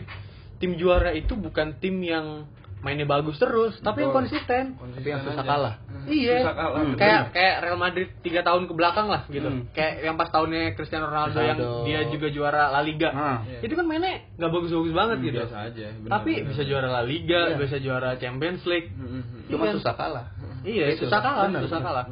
tim 0.62 0.72
juara 0.78 1.10
itu 1.14 1.34
bukan 1.34 1.78
tim 1.82 2.00
yang 2.02 2.46
mainnya 2.78 3.04
bagus 3.04 3.36
terus 3.36 3.74
tapi 3.80 4.02
yang 4.02 4.12
konsisten 4.12 4.76
tapi 4.76 5.08
yang 5.08 5.20
susah 5.20 5.40
aja. 5.40 5.48
kalah 5.48 5.74
Iya, 6.06 6.38
Susah 6.38 6.54
kalah, 6.54 6.78
Hmm, 6.86 6.94
kayak 6.94 7.34
kayak 7.34 7.54
Real 7.66 7.74
Madrid 7.74 8.06
tiga 8.22 8.46
tahun 8.46 8.70
ke 8.70 8.78
belakang 8.78 9.10
lah 9.10 9.26
gitu. 9.26 9.50
Hmm. 9.50 9.66
Kayak 9.74 10.06
yang 10.06 10.14
pas 10.14 10.30
tahunnya 10.30 10.78
Cristiano 10.78 11.10
Ronaldo, 11.10 11.42
yang 11.42 11.58
dia 11.82 12.06
juga 12.06 12.30
juara 12.30 12.70
La 12.70 12.78
Liga. 12.78 13.10
Ah. 13.10 13.42
Iya. 13.42 13.66
Itu 13.66 13.74
kan 13.74 13.90
mainnya 13.90 14.22
nggak 14.38 14.46
bagus-bagus 14.46 14.94
banget 14.94 15.18
gitu. 15.26 15.42
Biasa 15.42 15.58
aja. 15.66 15.86
benar, 15.98 16.10
Tapi 16.14 16.30
benar. 16.38 16.46
bisa 16.54 16.62
juara 16.62 16.88
La 16.92 17.02
Liga, 17.02 17.40
Iya. 17.50 17.56
bisa 17.58 17.76
juara 17.82 18.10
Champions 18.22 18.62
League. 18.70 18.94
Hmm, 18.94 19.02
hmm, 19.02 19.22
hmm. 19.26 19.40
cuma 19.50 19.64
Iya. 19.66 19.74
susah 19.82 19.94
kalah 19.98 20.26
Iya, 20.62 20.84
Itu. 20.94 21.06
susah 21.06 21.20
kalah, 21.22 21.46
Benar, 21.46 21.62
susah 21.66 21.80
kalah. 21.82 22.04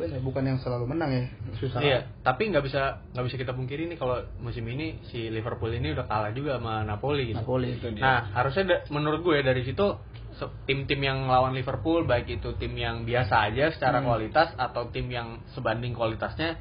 Hmm. 0.00 0.08
bener 0.10 0.24
bukan 0.24 0.42
yang 0.42 0.58
selalu 0.58 0.84
menang 0.86 1.10
ya 1.10 1.24
susah 1.54 1.78
Iya, 1.78 1.98
tapi 2.20 2.48
nggak 2.48 2.64
bisa 2.64 2.82
nggak 3.12 3.24
bisa 3.28 3.36
kita 3.36 3.52
pungkiri 3.52 3.84
nih 3.86 3.96
kalau 3.96 4.16
musim 4.38 4.64
ini 4.64 5.04
si 5.06 5.28
Liverpool 5.28 5.68
ini 5.70 5.92
udah 5.92 6.04
kalah 6.04 6.32
juga 6.32 6.56
sama 6.56 6.80
Napoli 6.82 7.28
gitu. 7.28 7.38
Napoli 7.38 7.76
Itu 7.76 7.92
dia. 7.92 8.00
Nah, 8.00 8.20
harusnya 8.32 8.64
da- 8.64 8.82
menurut 8.88 9.20
gue 9.20 9.38
dari 9.40 9.60
situ 9.62 9.86
tim-tim 10.64 10.96
yang 10.98 11.28
lawan 11.28 11.52
Liverpool 11.52 12.08
baik 12.08 12.32
itu 12.32 12.56
tim 12.56 12.72
yang 12.72 13.04
biasa 13.04 13.52
aja 13.52 13.68
secara 13.70 14.00
Hmm. 14.00 14.08
kualitas 14.08 14.48
atau 14.56 14.88
tim 14.88 15.04
yang 15.06 15.44
sebanding 15.52 15.92
kualitasnya 15.92 16.56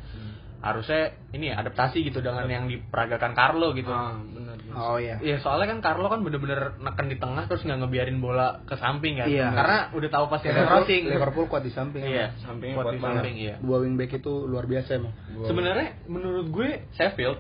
harusnya 0.60 1.02
ini 1.32 1.50
ya, 1.50 1.56
adaptasi 1.58 2.04
gitu 2.04 2.20
dengan 2.20 2.44
yang 2.46 2.66
diperagakan 2.66 3.32
Carlo 3.32 3.72
gitu. 3.72 3.88
Ah, 3.88 4.20
benar. 4.20 4.60
benar. 4.60 4.76
oh 4.76 4.98
iya 4.98 5.16
Iya, 5.18 5.40
soalnya 5.40 5.72
kan 5.72 5.80
Carlo 5.80 6.08
kan 6.08 6.20
bener-bener 6.20 6.76
neken 6.78 7.08
di 7.08 7.16
tengah 7.16 7.46
terus 7.46 7.64
nggak 7.64 7.80
ngebiarin 7.80 8.20
bola 8.20 8.60
ke 8.64 8.76
samping 8.76 9.16
kan. 9.16 9.28
Iya. 9.28 9.50
Karena 9.50 9.78
udah 9.92 10.10
tahu 10.10 10.26
pasti 10.28 10.48
ada 10.48 10.60
Liverpool, 10.60 10.76
crossing. 10.78 11.04
Liverpool 11.06 11.46
kuat 11.48 11.64
di 11.64 11.72
samping 11.72 12.02
Iya, 12.04 12.36
Sampingnya 12.40 12.76
kuat 12.76 12.86
kuat 12.86 12.94
di 12.94 13.00
banget. 13.00 13.16
samping 13.18 13.36
iya. 13.38 13.56
dua 13.58 13.78
wingback 13.80 14.12
itu 14.14 14.34
luar 14.44 14.66
biasa 14.66 14.90
emang 14.96 15.14
Sebenarnya 15.42 15.88
menurut 16.06 16.48
gue 16.50 16.70
Sheffield 16.94 17.40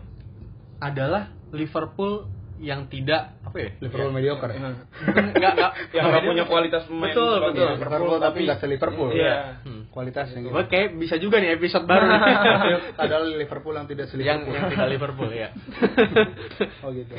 adalah 0.79 1.23
Liverpool 1.51 2.29
yang 2.57 2.87
tidak 2.87 3.39
apa 3.41 3.55
ya? 3.57 3.69
Liverpool 3.79 4.11
Ya, 4.11 4.15
mediocre 4.15 4.51
Iya. 4.51 4.71
bukan 5.01 5.23
nggak 5.33 5.51
nggak 5.55 5.71
Yang 5.91 6.05
nggak 6.05 6.23
punya 6.25 6.43
kualitas 6.45 6.81
pemain 6.85 7.07
Betul, 7.09 7.35
betul. 7.41 7.67
Liverpool 7.73 8.17
tapi 8.17 8.37
nggak 8.43 8.57
se 8.57 8.65
Liverpool 8.65 9.09
Iya. 9.11 9.35
Hmm. 9.63 9.78
Kualitasnya 9.89 10.39
gitu 10.39 10.51
Gue 10.51 10.65
kayak 10.65 10.95
bisa 10.95 11.15
juga 11.17 11.37
nih 11.37 11.55
episode 11.55 11.83
baru 11.83 12.05
padahal 12.93 13.23
Liverpool 13.33 13.73
yang 13.73 13.85
tidak 13.85 14.05
se 14.05 14.15
yang 14.17 14.45
yang 14.45 14.69
tidak 14.69 14.87
Liverpool 14.87 15.29
ya. 15.29 15.49
oh 16.83 16.89
gitu 16.89 17.13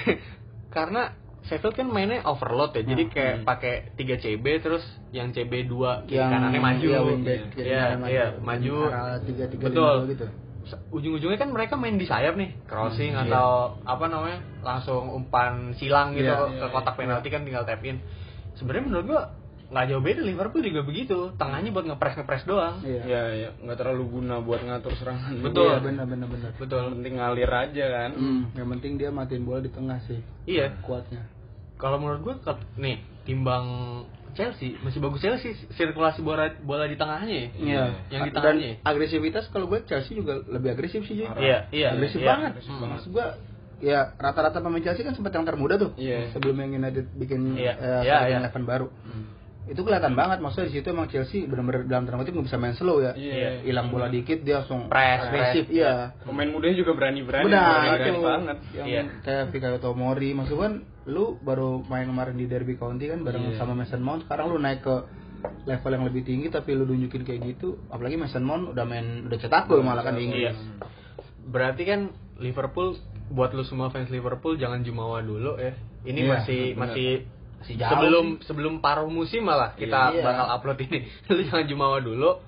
Karena 0.69 1.11
Sheffield 1.41 1.73
kan 1.73 1.89
mainnya 1.89 2.21
overload 2.23 2.77
ya. 2.77 2.85
Jadi 2.85 3.03
Hmm. 3.03 3.12
kayak 3.12 3.35
pakai 3.43 3.75
3 3.97 4.21
CB 4.21 4.45
terus 4.61 4.85
yang 5.11 5.33
CB 5.33 5.67
2 5.67 6.07
kiri 6.07 6.21
Yang 6.21 6.31
kanannya 6.31 6.61
maju. 6.61 6.87
iya, 6.87 7.00
wingback, 7.00 7.41
kiri 7.50 7.67
Iya, 7.67 7.83
iya, 8.07 8.27
maju. 8.37 8.45
maju. 8.45 8.75
Arah 8.87 9.19
tiga 9.21 9.45
tiga 9.49 9.65
Betul. 9.67 9.97
gitu. 10.11 10.27
Ujung-ujungnya 10.93 11.39
kan 11.41 11.50
mereka 11.50 11.75
main 11.75 11.97
di 11.97 12.05
sayap 12.05 12.37
nih, 12.37 12.55
crossing 12.65 13.17
Hmm, 13.17 13.27
iya. 13.27 13.33
atau 13.33 13.49
apa 13.83 14.05
namanya? 14.07 14.39
langsung 14.61 15.11
umpan 15.11 15.73
silang 15.75 16.12
gitu 16.12 16.29
Iya, 16.29 16.53
ke 16.53 16.61
iya, 16.61 16.69
kotak 16.69 16.95
penalti 16.95 17.27
kan 17.27 17.43
tinggal 17.43 17.65
tap 17.65 17.83
in. 17.83 17.99
Sebenarnya 18.55 18.85
menurut 18.85 19.05
gua 19.09 19.23
nggak 19.71 19.87
jauh 19.87 20.03
beda 20.03 20.21
Liverpool 20.21 20.61
juga 20.61 20.83
begitu. 20.83 21.19
Tengahnya 21.35 21.71
buat 21.71 21.87
ngepres 21.87 22.15
ngepres 22.15 22.43
doang. 22.43 22.83
Iya. 22.83 23.00
ya 23.05 23.23
ya 23.33 23.49
nggak 23.57 23.77
terlalu 23.77 24.05
guna 24.11 24.39
buat 24.39 24.61
ngatur 24.61 24.93
serangan 24.95 25.39
Betul. 25.39 25.71
Iya, 25.71 25.79
benar 25.81 26.05
benar 26.05 26.27
benar. 26.27 26.50
Betul. 26.55 26.83
Penting 26.93 27.15
ngalir 27.17 27.47
aja 27.49 27.85
kan 27.89 28.11
Hmm, 28.12 28.43
yang 28.53 28.69
penting 28.69 28.93
dia 28.97 29.09
matiin 29.09 29.43
bola 29.43 29.59
di 29.59 29.71
tengah 29.71 30.03
sih. 30.05 30.19
Iya. 30.45 30.75
Kuatnya. 30.81 31.23
Kalau 31.77 31.97
menurut 31.97 32.21
gua 32.21 32.35
ke- 32.37 32.67
nih 32.77 32.99
timbang 33.23 33.67
Chelsea 34.31 34.79
masih 34.79 34.99
bagus 34.99 35.19
Chelsea 35.19 35.55
sirkulasi 35.73 36.21
bola 36.21 36.50
bola 36.61 36.85
di 36.85 36.95
tengahnya 36.95 37.31
ya. 37.33 37.49
Iya. 37.53 37.85
Yang 38.09 38.21
di 38.21 38.31
Dan 38.31 38.37
tengahnya. 38.37 38.67
ya? 38.69 38.75
agresivitas 38.85 39.45
kalau 39.49 39.67
gue 39.67 39.83
Chelsea 39.85 40.12
juga 40.12 40.39
lebih 40.45 40.71
agresif 40.73 41.03
sih. 41.05 41.23
Iya, 41.23 41.67
iya. 41.71 41.89
agresif 41.91 42.19
iya. 42.19 42.29
banget. 42.29 42.50
agresif 42.55 42.71
Hmm. 42.71 42.83
banget. 42.85 43.00
Gua 43.09 43.27
ya 43.81 44.12
rata-rata 44.15 44.59
pemain 44.59 44.79
Chelsea 44.79 45.00
kan 45.00 45.15
sempat 45.15 45.33
yang 45.33 45.43
termuda 45.43 45.75
tuh. 45.77 45.91
Iya. 45.97 46.31
Sebelum 46.31 46.59
yang 46.59 46.77
United 46.77 47.11
bikin 47.12 47.55
Iya, 47.55 47.75
iya, 47.75 47.99
starting 48.05 48.29
iya. 48.29 48.41
eleven 48.41 48.65
baru. 48.65 48.87
Itu 49.69 49.85
kelihatan 49.85 50.17
banget 50.17 50.40
maksudnya 50.40 50.67
di 50.67 50.81
situ 50.81 50.88
emang 50.88 51.07
Chelsea 51.07 51.45
benar-benar 51.45 51.85
dalam 51.85 52.09
tanda 52.09 52.19
kutip 52.19 52.33
nggak 52.33 52.49
bisa 52.49 52.59
main 52.59 52.75
slow 52.75 52.99
ya. 52.99 53.12
Iya. 53.12 53.61
Hilang 53.62 53.93
bola 53.93 54.09
dikit 54.09 54.40
dia 54.40 54.64
langsung 54.64 54.88
Press, 54.88 55.21
agresif. 55.26 55.69
Iya. 55.69 56.17
pemain 56.25 56.49
mudanya 56.49 56.75
juga 56.75 56.93
berani-berani 56.97 57.45
Benar, 57.47 57.79
berani 57.95 58.00
itu 58.00 58.21
banget 58.21 58.59
yang 58.73 58.87
Iya. 58.88 59.02
kayak 59.21 59.45
Fikayo 59.50 59.79
Tomori 59.79 60.31
maksud 60.33 60.57
kan 60.57 60.73
lu 61.05 61.37
baru 61.38 61.85
main 61.85 62.07
kemarin 62.07 62.35
di 62.35 62.47
Derby 62.47 62.75
County 62.75 63.07
kan 63.07 63.21
bareng 63.21 63.52
Iya. 63.52 63.59
sama 63.59 63.75
Mason 63.75 64.00
Mount 64.00 64.25
sekarang 64.25 64.49
lu 64.49 64.59
naik 64.59 64.81
ke 64.81 64.97
level 65.64 65.93
yang 65.93 66.05
lebih 66.05 66.23
tinggi 66.23 66.49
tapi 66.49 66.73
lu 66.73 66.85
nunjukin 66.85 67.23
kayak 67.23 67.40
gitu 67.47 67.81
apalagi 67.88 68.17
Mason 68.17 68.43
Mount 68.43 68.73
udah 68.73 68.85
main 68.85 69.25
udah 69.25 69.38
cetak 69.38 69.67
gol 69.67 69.81
malah 69.81 70.02
kan 70.02 70.14
di. 70.14 70.26
Inggris 70.26 70.57
Berarti 71.43 71.83
kan 71.83 72.11
Liverpool 72.37 72.97
buat 73.29 73.52
lu 73.52 73.62
semua 73.62 73.88
fans 73.88 74.09
Liverpool 74.09 74.55
jangan 74.55 74.83
jumawa 74.83 75.21
dulu 75.21 75.55
ya. 75.57 75.75
Ini 76.02 76.21
Iya, 76.21 76.31
masih 76.33 76.61
benar. 76.73 76.81
masih 76.88 77.09
Masih 77.61 77.76
jauh 77.76 77.93
sebelum 77.93 78.26
sebelum 78.43 78.75
paruh 78.81 79.07
musim 79.07 79.45
malah 79.45 79.76
kita 79.76 80.17
Iya. 80.17 80.25
bakal 80.25 80.47
upload 80.50 80.79
ini. 80.88 80.99
lu 81.29 81.40
jangan 81.45 81.67
jumawa 81.69 81.99
dulu. 82.00 82.40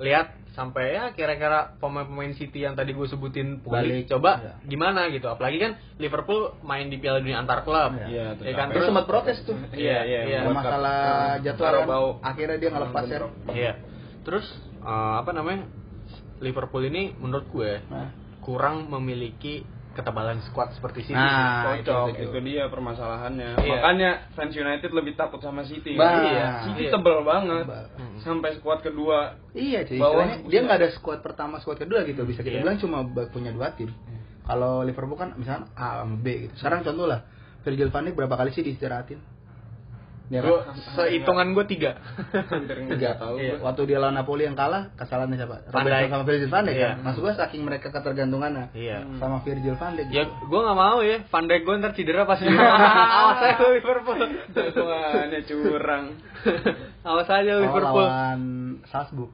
Lihat 0.00 0.40
sampai 0.50 0.98
ya 0.98 1.04
kira-kira 1.14 1.78
pemain-pemain 1.78 2.34
City 2.34 2.66
yang 2.66 2.74
tadi 2.76 2.92
gue 2.92 3.06
sebutin 3.06 3.64
pulih. 3.64 4.04
Balik. 4.04 4.04
Coba 4.12 4.32
Iya. 4.40 4.52
gimana 4.68 5.08
gitu. 5.08 5.26
Apalagi 5.26 5.56
kan 5.60 5.72
Liverpool 5.96 6.56
main 6.60 6.88
di 6.88 7.00
Piala 7.00 7.24
Dunia 7.24 7.40
antar 7.40 7.64
klub. 7.64 7.96
Iya, 7.96 8.36
ya 8.36 8.52
kan 8.52 8.68
Terus 8.68 8.88
sempat 8.90 9.06
protes 9.08 9.38
tuh 9.48 9.56
Iya, 9.72 10.04
iya. 10.04 10.20
iya. 10.28 10.40
Buat 10.44 10.56
masalah 10.60 11.00
jadwal 11.40 11.72
kan. 12.20 12.34
akhirnya 12.34 12.56
dia 12.60 12.70
ngelepas 12.72 13.04
ya. 13.08 13.18
Iya. 13.52 13.72
Terus 14.24 14.44
eh, 14.80 15.14
apa 15.20 15.30
namanya? 15.32 15.64
Liverpool 16.40 16.88
ini 16.88 17.12
menurut 17.20 17.46
gue 17.52 17.84
nah, 17.92 18.08
kurang 18.40 18.88
memiliki 18.88 19.60
ketebalan 19.90 20.38
squad 20.46 20.70
seperti 20.72 21.02
City. 21.02 21.18
Nah, 21.18 21.76
cocok 21.82 22.14
itu, 22.14 22.22
itu, 22.22 22.30
itu. 22.30 22.38
dia 22.46 22.70
permasalahannya 22.70 23.58
Iya. 23.58 23.70
makanya 23.74 24.10
fans 24.32 24.54
United 24.54 24.90
lebih 24.90 25.18
takut 25.18 25.38
sama 25.38 25.66
City 25.66 25.98
Bah. 25.98 26.22
Iya. 26.22 26.46
City 26.64 26.86
Iya. 26.86 26.92
tebel 26.94 27.18
banget. 27.22 27.66
Hmm. 27.98 28.18
sampai 28.20 28.52
skuad 28.54 28.84
kedua 28.84 29.34
Iya 29.50 29.82
cuy, 29.82 29.96
Bawah 29.96 30.44
dia 30.46 30.60
nggak 30.60 30.78
ada 30.78 30.88
squad 30.92 31.20
pertama, 31.20 31.58
squad 31.58 31.80
kedua 31.80 32.04
gitu 32.04 32.22
bisa 32.22 32.40
kita 32.40 32.60
Iya. 32.60 32.62
bilang 32.62 32.78
cuma 32.78 33.02
punya 33.28 33.50
dua 33.50 33.74
tim. 33.74 33.90
Kalau 34.44 34.82
Liverpool 34.82 35.14
kan 35.14 35.34
misalnya 35.34 35.70
A 35.74 36.02
sama 36.02 36.18
B 36.18 36.26
gitu. 36.44 36.54
Sekarang 36.58 36.82
contoh 36.82 37.06
lah, 37.06 37.22
Virgil 37.62 37.88
van 37.88 38.02
Dijk 38.04 38.14
berapa 38.14 38.34
kali 38.34 38.50
sih 38.50 38.62
diistirahatin? 38.62 39.18
Ya 40.30 40.46
Gue 40.46 40.62
kan? 40.62 40.78
sehitungan 40.94 41.58
gue 41.58 41.64
tiga. 41.66 41.98
Tiga. 42.30 42.86
nggak 42.86 43.14
tahu 43.18 43.34
Iya. 43.36 43.58
Waktu 43.58 43.82
dia 43.84 43.98
lawan 43.98 44.14
Napoli 44.14 44.46
yang 44.46 44.54
kalah, 44.54 44.94
kesalahannya 44.94 45.34
siapa? 45.34 45.66
Dijk. 45.66 46.06
sama 46.06 46.22
Virgil 46.22 46.46
van 46.46 46.62
Dijk 46.62 46.76
Iya. 46.76 46.86
kan? 46.86 47.02
Maksud 47.02 47.20
gua 47.20 47.34
saking 47.34 47.62
mereka 47.62 47.90
ketergantungannya 47.90 48.70
Iya. 48.70 48.98
sama 49.18 49.42
Virgil 49.42 49.74
van 49.74 49.98
Dijk. 49.98 50.06
Ya, 50.08 50.22
gitu. 50.22 50.46
gue 50.46 50.60
gak 50.62 50.78
mau 50.78 50.98
ya. 51.02 51.18
Van 51.26 51.44
Dijk 51.44 51.62
gue 51.62 51.74
ntar 51.76 51.92
cedera 51.92 52.22
pas 52.24 52.38
Awas 52.38 53.40
aja 53.42 53.64
Liverpool. 53.68 54.18
Wah, 54.80 55.18
ini 55.26 55.38
curang 55.42 56.04
Awas 57.02 57.26
aja 57.28 57.50
Oh, 57.50 57.60
Liverpool. 57.60 58.06
lawan 58.06 58.40
Salzburg. 58.86 59.30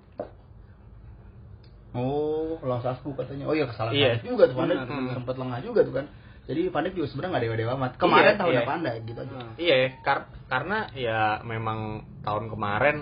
Oh, 1.92 2.56
lawan 2.58 2.80
Salzburg 2.82 3.16
katanya. 3.18 3.44
Oh 3.44 3.52
iya 3.52 3.64
kesalahan 3.64 3.92
Iya. 3.92 4.12
Juga 4.22 4.48
tuh 4.48 4.56
Van 4.56 4.64
Dijk 4.66 4.80
Hmm. 4.82 5.12
sempat 5.12 5.36
lengah 5.36 5.60
juga 5.60 5.80
tuh 5.82 5.92
kan. 5.94 6.06
Jadi 6.46 6.70
Dijk 6.70 6.94
juga 6.94 7.06
sebenarnya 7.10 7.30
nggak 7.34 7.44
dewa-dewa 7.50 7.72
amat. 7.74 7.92
Kemarin 7.98 8.32
Iya, 8.32 8.38
tahunnya 8.38 8.62
iya. 8.62 8.68
Dijk 8.86 9.02
gitu 9.02 9.20
aja. 9.20 9.34
Iya, 9.58 9.74
ya, 9.74 9.88
kar- 10.06 10.28
karena 10.46 10.78
ya 10.94 11.20
memang 11.42 11.78
tahun 12.22 12.44
kemarin 12.48 12.96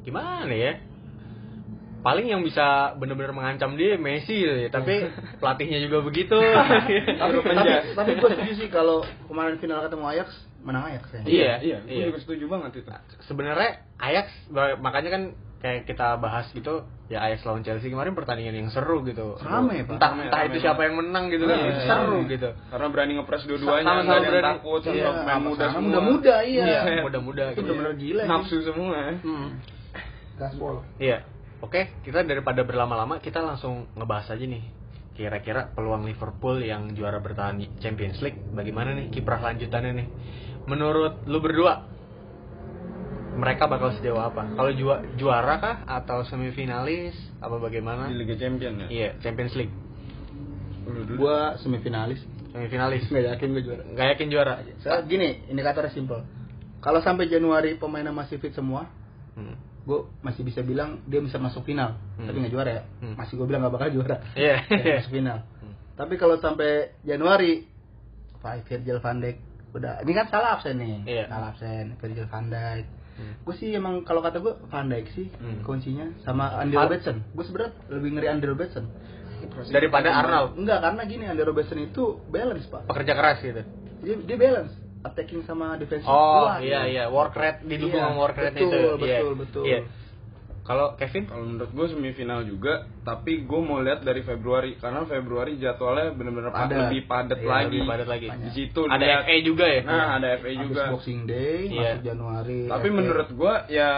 gimana 0.00 0.48
ya? 0.48 0.72
Paling 2.00 2.32
yang 2.32 2.40
bisa 2.40 2.96
bener-bener 2.96 3.36
mengancam 3.36 3.76
dia 3.76 4.00
Messi 4.00 4.40
ya, 4.40 4.72
tapi 4.72 5.04
pelatihnya 5.44 5.84
juga 5.84 6.00
begitu. 6.00 6.32
tapi, 6.32 6.96
Suruh 7.20 7.44
tapi, 7.44 7.68
tapi 7.92 8.10
gue 8.16 8.28
setuju 8.32 8.52
sih 8.56 8.68
kalau 8.72 9.04
kemarin 9.28 9.60
final 9.60 9.84
ketemu 9.84 10.04
Ajax 10.16 10.28
menang 10.64 10.88
Ajax 10.88 11.04
ya. 11.12 11.20
Iya, 11.28 11.52
iya 11.60 11.76
gue 11.84 11.92
iya. 11.92 12.06
juga 12.08 12.20
setuju 12.24 12.44
banget 12.48 12.80
itu 12.80 12.88
Sebenarnya 13.28 13.84
Ajax 14.00 14.32
makanya 14.80 15.10
kan 15.12 15.22
kayak 15.60 15.84
kita 15.84 16.16
bahas 16.16 16.48
gitu 16.50 16.82
ya 17.06 17.20
Ajax 17.20 17.44
lawan 17.44 17.60
Chelsea 17.60 17.88
kemarin 17.88 18.16
pertandingan 18.16 18.56
yang 18.56 18.68
seru 18.68 19.04
gitu. 19.04 19.36
Rame, 19.36 19.84
Pak. 19.84 19.92
Entah 19.92 20.10
Rame, 20.10 20.22
entah 20.24 20.40
rame 20.40 20.48
itu 20.48 20.58
siapa 20.58 20.80
yang 20.82 20.94
menang 20.96 21.24
gitu 21.28 21.44
kan, 21.44 21.58
Iya, 21.58 21.84
seru 21.84 22.18
iya. 22.18 22.30
gitu. 22.30 22.48
karena 22.70 22.86
berani 22.88 23.12
ngepres 23.14 23.42
dua-duanya 23.44 23.84
ada 23.84 24.00
yang 24.00 24.24
berani. 24.24 24.46
takut 24.56 24.80
sama 24.80 24.94
Iya, 24.94 25.04
pemain 25.12 25.40
muda 25.42 25.60
sama 25.60 25.72
semua 25.74 25.84
muda-muda 25.84 26.34
iya. 26.42 26.64
Iya, 26.64 27.02
muda-muda 27.02 27.42
Itu 27.44 27.52
gitu. 27.52 27.60
bener-bener 27.68 27.94
gila. 27.94 28.22
nafsu 28.24 28.56
semua 28.62 28.98
Hmm. 29.20 29.48
Gaspol. 30.34 30.74
Iya. 30.96 31.18
Oke, 31.60 31.92
kita 32.00 32.24
daripada 32.24 32.64
berlama-lama 32.64 33.20
kita 33.20 33.38
langsung 33.38 33.84
ngebahas 33.92 34.32
aja 34.32 34.40
nih. 34.40 34.64
Kira-kira 35.12 35.68
peluang 35.70 36.08
Liverpool 36.08 36.56
yang 36.58 36.96
juara 36.96 37.20
bertahan 37.20 37.60
Champions 37.76 38.16
League 38.18 38.40
bagaimana 38.48 38.96
nih 38.96 39.12
kiprah 39.12 39.36
lanjutannya 39.42 39.92
nih? 39.94 40.08
Menurut 40.64 41.20
lu 41.26 41.36
berdua 41.38 41.84
mereka 43.30 43.66
bakal 43.66 43.94
sejauh 43.94 44.18
apa? 44.18 44.42
Kalau 44.50 44.72
jua- 44.72 45.02
juara 45.14 45.54
kah 45.56 45.76
atau 45.86 46.22
semifinalis 46.24 47.14
apa 47.38 47.56
bagaimana? 47.56 48.08
di 48.08 48.16
Liga 48.16 48.36
Champion 48.36 48.74
ya 48.80 48.88
Iya, 48.88 49.08
Champions 49.20 49.54
League. 49.54 49.74
Gua 51.14 51.54
semifinalis. 51.56 52.18
Semifinalis. 52.50 53.06
Nggak 53.06 53.38
yakin 53.38 53.48
gue 53.54 53.62
juara. 53.62 53.82
Nggak 53.86 54.06
yakin 54.10 54.26
juara. 54.28 54.54
Soalnya 54.82 55.02
gini, 55.06 55.28
indikatornya 55.46 55.92
simple. 55.94 56.22
Kalau 56.80 56.98
sampai 56.98 57.30
Januari 57.30 57.78
pemainnya 57.78 58.10
masih 58.10 58.40
fit 58.40 58.50
semua, 58.50 58.90
Hmm. 59.38 59.54
gue 59.86 59.98
masih 60.20 60.42
bisa 60.42 60.58
bilang 60.60 60.98
dia 61.06 61.22
bisa 61.22 61.38
masuk 61.38 61.62
final. 61.62 61.94
Hmm. 62.18 62.26
Tapi 62.26 62.36
nggak 62.42 62.52
juara 62.52 62.70
ya. 62.72 62.82
Hmm. 62.98 63.14
Masih 63.14 63.38
gue 63.38 63.46
bilang 63.46 63.62
nggak 63.62 63.74
bakal 63.76 63.88
juara. 63.92 64.16
Iya. 64.34 64.56
Ya, 64.66 64.92
masuk 64.98 65.12
final. 65.14 65.38
Hmm. 65.62 65.74
Tapi 65.94 66.14
kalau 66.18 66.36
sampai 66.42 66.98
Januari, 67.06 67.68
Pak 68.40 68.66
Virgil 68.66 68.98
van 68.98 69.20
Dijk 69.20 69.36
udah 69.70 70.02
ini 70.02 70.10
kan 70.10 70.26
salah 70.26 70.58
absen 70.58 70.74
nih. 70.74 71.06
Iya. 71.06 71.24
Salah 71.30 71.54
absen 71.54 71.94
Virgil 72.02 72.26
van 72.26 72.50
Dijk. 72.50 72.84
Hmm. 73.20 73.34
Gue 73.42 73.54
sih 73.54 73.68
emang 73.70 74.00
kalau 74.00 74.18
kata 74.18 74.40
gue 74.40 74.56
Van 74.64 74.88
Dijk 74.88 75.06
sih 75.10 75.28
Hmm. 75.30 75.60
kuncinya 75.60 76.08
sama 76.18 76.56
Andy 76.56 76.72
Robertson. 76.74 77.20
Gue 77.30 77.44
sebenarnya 77.44 77.72
lebih 77.90 78.08
ngeri 78.10 78.28
Andy 78.30 78.46
Robertson. 78.46 78.84
Daripada 79.66 80.08
Arnold, 80.14 80.50
Enggak, 80.54 80.80
karena 80.80 81.02
gini 81.06 81.24
Andy 81.24 81.42
Robertson 81.42 81.78
itu 81.78 82.20
balance, 82.26 82.64
Pak. 82.66 82.84
pekerja 82.86 83.12
keras 83.14 83.38
gitu. 83.40 83.62
Dia, 84.00 84.14
dia 84.18 84.36
balance 84.36 84.72
attacking 85.00 85.44
sama 85.44 85.76
defensive 85.76 86.04
Oh, 86.06 86.44
kuat. 86.46 86.60
iya 86.60 86.84
iya, 86.84 87.04
work 87.08 87.32
rate 87.32 87.60
didukung 87.62 87.92
Iya, 87.94 88.04
sama 88.06 88.16
work 88.18 88.36
rate 88.36 88.52
betul, 88.54 88.68
itu. 88.68 88.76
Iya. 88.76 89.16
betul, 89.16 89.32
betul. 89.34 89.64
Iya. 89.64 89.80
Kalau 90.70 90.94
Kevin? 90.94 91.26
Kalau 91.26 91.42
menurut 91.44 91.66
gue 91.68 91.86
semifinal 91.90 92.46
juga, 92.46 92.72
tapi 93.02 93.42
gue 93.42 93.58
mau 93.60 93.82
lihat 93.82 94.06
dari 94.06 94.22
Februari 94.22 94.78
karena 94.78 95.02
Februari 95.02 95.58
jadwalnya 95.58 96.14
Padat. 96.14 96.78
lebih 96.86 97.00
padat 97.04 97.38
Iya, 97.38 97.50
lagi. 97.50 97.66
lebih 97.74 97.90
padat 97.90 98.06
lagi. 98.06 98.26
Di 98.30 98.50
situ 98.52 98.80
Ada 98.86 99.02
lihat- 99.02 99.24
FA 99.24 99.36
juga 99.42 99.64
ya? 99.66 99.80
Nah, 99.82 100.06
ada 100.14 100.28
FA 100.32 100.46
Habis 100.48 100.62
juga. 100.62 100.82
Boxing 100.94 101.20
Day 101.26 101.58
Iya. 101.66 101.98
masuk 101.98 102.02
Januari. 102.06 102.60
Tapi 102.70 102.86
FA. 102.86 102.94
menurut 102.94 103.28
gue 103.32 103.54
ya 103.68 103.90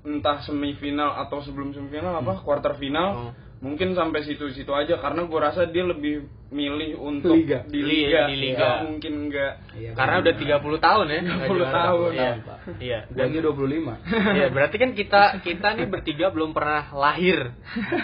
entah 0.00 0.38
semifinal 0.40 1.20
atau 1.20 1.44
sebelum 1.44 1.76
semifinal 1.76 2.16
apa 2.16 2.40
quarter 2.40 2.72
final 2.74 3.08
Hmm. 3.12 3.32
mungkin 3.60 3.92
sampai 3.92 4.24
situ-situ 4.24 4.72
aja 4.72 4.96
karena 4.96 5.28
gue 5.28 5.36
rasa 5.38 5.68
dia 5.68 5.84
lebih 5.84 6.24
milih 6.50 6.98
untuk 6.98 7.30
Liga. 7.32 7.62
di 7.64 7.78
Li- 7.78 8.10
liga, 8.10 8.26
di 8.26 8.36
liga. 8.36 8.58
Ya, 8.58 8.82
mungkin 8.82 9.12
enggak 9.24 9.52
Iya, 9.70 9.94
Karena 9.94 10.18
udah 10.18 10.34
30 10.34 10.50
tahun 10.78 11.04
ya. 11.06 11.18
nggak 11.22 11.38
30 11.40 11.56
juara. 11.56 11.72
tahun, 11.80 12.10
Iya. 12.10 12.30
Pak. 12.42 12.58
Iya. 12.76 12.98
Gua 13.08 13.24
aja 13.24 13.38
25. 13.40 13.92
Iya, 14.34 14.46
berarti 14.50 14.76
kan 14.76 14.90
kita 14.92 15.22
kita 15.40 15.68
nih 15.72 15.86
bertiga 15.86 16.26
belum 16.28 16.50
pernah 16.50 16.90
lahir 16.92 17.54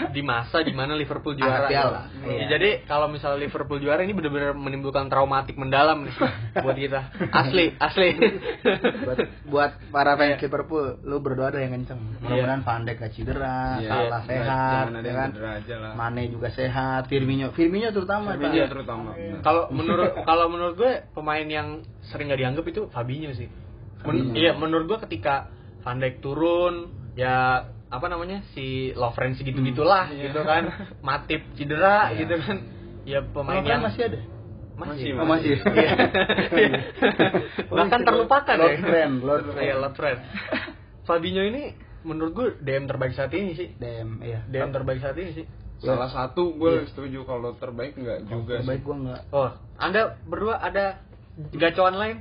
di 0.09 0.21
masa 0.21 0.57
di 0.59 0.71
mana 0.71 0.93
Liverpool 0.93 1.35
juara. 1.35 1.67
Piala. 1.67 2.07
Ya, 2.17 2.31
Iya. 2.33 2.45
Jadi 2.49 2.69
kalau 2.83 3.07
misalnya 3.07 3.39
Liverpool 3.41 3.77
juara 3.77 3.99
ini 3.99 4.11
benar-benar 4.11 4.53
menimbulkan 4.53 5.05
traumatik 5.05 5.53
mendalam 5.53 6.01
nih 6.01 6.15
buat 6.57 6.77
kita. 6.77 7.01
Asli, 7.29 7.75
asli. 7.77 8.09
buat 8.97 9.17
buat 9.45 9.71
para 9.89 10.15
fans 10.15 10.35
Iya. 10.35 10.41
Liverpool, 10.41 11.03
lu 11.03 11.19
berdoa 11.19 11.49
ada 11.49 11.59
yang 11.59 11.75
kenceng. 11.75 11.99
Mudah-mudahan 12.19 12.61
Van 12.61 12.81
Dijk 12.81 12.97
gak 12.97 13.11
cedera, 13.11 13.59
Iya, 13.77 13.89
Salah 13.89 14.21
iya. 14.23 14.29
sehat, 14.39 14.85
ya 14.95 15.13
kan? 15.13 15.29
Mane 15.93 16.23
juga 16.27 16.47
sehat, 16.49 17.07
Firmino, 17.07 17.51
Firmino 17.51 17.91
terutama 17.91 18.36
Fabinho 18.39 18.65
terutama. 18.67 19.09
Kalau 19.41 19.63
menurut 19.69 20.11
kalau 20.21 20.45
menurut 20.47 20.75
gue 20.75 20.91
pemain 21.11 21.43
yang 21.43 21.67
sering 22.05 22.29
nggak 22.29 22.39
dianggap 22.39 22.65
itu 22.65 22.81
Fabinho 22.89 23.33
sih. 23.33 23.49
Men- 24.05 24.29
Fabinho. 24.29 24.33
iya, 24.33 24.51
menurut 24.53 24.85
gue 24.87 24.99
ketika 25.09 25.49
Van 25.81 25.97
Dijk 25.97 26.19
turun, 26.19 26.89
ya 27.13 27.65
apa 27.87 28.05
namanya 28.05 28.43
si 28.51 28.91
Lovren 28.91 29.31
gitu 29.33 29.55
gitulah 29.57 30.11
Iya. 30.11 30.27
gitu 30.27 30.43
kan, 30.43 30.63
Matip 30.99 31.41
cedera 31.55 32.11
Iya. 32.11 32.19
gitu 32.21 32.35
kan, 32.37 32.57
ya 33.03 33.19
pemain 33.23 33.63
yang 33.63 33.81
masih 33.81 34.03
ada. 34.05 34.19
Masih, 34.77 35.17
Oh, 35.17 35.25
masih. 35.25 35.57
Iya. 35.57 35.89
Bahkan 37.73 37.99
terlupakan 38.03 38.55
Lord 38.55 38.77
ya. 38.77 38.83
Friend, 38.83 39.13
Lord 39.19 39.43
Iya, 39.43 39.53
Friend. 39.53 39.77
Lord 39.81 39.95
Friend. 39.95 40.19
Fabinho 41.03 41.41
ini 41.41 41.63
menurut 42.03 42.31
gue 42.31 42.47
DM 42.61 42.85
terbaik 42.85 43.11
saat 43.11 43.33
ini 43.33 43.55
sih. 43.55 43.73
DM, 43.73 44.21
iya. 44.21 44.43
DM 44.45 44.69
terbaik 44.69 44.99
saat 44.99 45.17
ini 45.17 45.31
sih. 45.33 45.45
Salah 45.77 46.09
satu 46.09 46.57
gue 46.57 46.83
Iya. 46.83 46.89
setuju 46.89 47.19
kalau 47.23 47.53
terbaik 47.53 47.93
enggak 47.95 48.25
juga 48.25 48.65
Baik 48.65 48.81
sih. 48.81 48.85
gua 48.85 48.95
enggak. 48.97 49.21
Oh, 49.29 49.49
Anda 49.77 50.17
berdua 50.25 50.57
ada 50.57 50.99
gacoan 51.53 51.95
lain? 51.95 52.17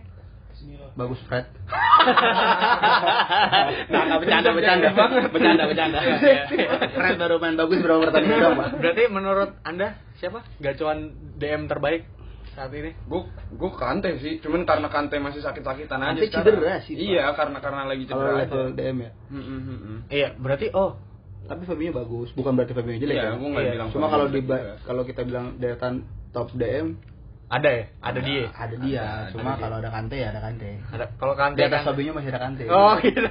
Bagus 0.96 1.20
Fred. 1.28 1.44
nah, 3.92 4.00
nggak 4.08 4.20
bercanda, 4.25 4.50
bercanda, 4.56 4.88
bercanda, 5.28 5.62
bercanda. 5.68 5.98
Iya, 6.25 6.48
Fred 6.92 7.16
baru 7.20 7.36
main 7.36 7.54
bagus 7.54 7.78
berapa 7.84 8.00
pertandingan 8.08 8.38
doang, 8.40 8.56
Pak? 8.56 8.68
Berarti 8.80 9.02
menurut 9.12 9.50
anda 9.62 10.00
siapa 10.16 10.40
gacoan 10.56 11.12
DM 11.36 11.68
terbaik 11.68 12.08
saat 12.56 12.72
ini? 12.72 12.96
Gue 13.04 13.28
gue 13.52 13.70
kante 13.76 14.16
sih, 14.20 14.40
cuman 14.40 14.64
karena 14.64 14.88
kante 14.88 15.20
masih 15.20 15.44
sakit-sakitan 15.44 16.00
aja. 16.00 16.16
Kante 16.16 16.32
cedera 16.32 16.80
sih. 16.80 16.96
Iya, 16.96 17.28
karena 17.36 17.60
karena 17.60 17.82
lagi 17.84 18.04
cedera 18.08 18.32
level 18.40 18.72
DM 18.72 18.96
ya. 19.04 19.10
Mm, 19.28 19.36
mm, 19.36 19.60
mm, 19.60 19.76
mm. 19.76 19.98
Iya, 20.08 20.28
berarti 20.40 20.72
oh 20.72 20.96
Tapi 21.47 21.62
Fabinho 21.65 21.93
bagus, 21.95 22.29
bukan 22.35 22.53
berarti 22.59 22.75
Fabinho 22.75 22.99
jelek 22.99 23.17
Iya, 23.17 23.25
ya. 23.25 23.38
Iya. 23.38 23.73
bilang 23.79 23.91
Cuma 23.95 24.07
kalau 24.11 24.26
di 24.29 24.41
kalau 24.83 25.03
kita 25.07 25.23
bilang 25.23 25.57
deretan 25.62 26.05
top 26.35 26.50
DM 26.53 26.99
ada 27.47 27.71
ya, 27.71 27.85
ada 28.03 28.19
dia. 28.26 28.50
ada 28.50 28.75
dia. 28.75 29.03
Ada, 29.07 29.31
Cuma 29.31 29.55
ada 29.55 29.62
kalau 29.62 29.76
ada 29.79 29.91
Kante 29.95 30.19
ya 30.19 30.35
ada 30.35 30.43
Kante. 30.43 30.83
Ada 30.91 31.05
kalau 31.15 31.35
Kante 31.38 31.62
Di 31.62 31.71
atas 31.71 31.87
kan. 31.87 31.95
Fabinho 31.95 32.12
masih 32.19 32.31
ada 32.35 32.41
Kante. 32.43 32.65
Oh, 32.67 32.99
gitu. 33.07 33.23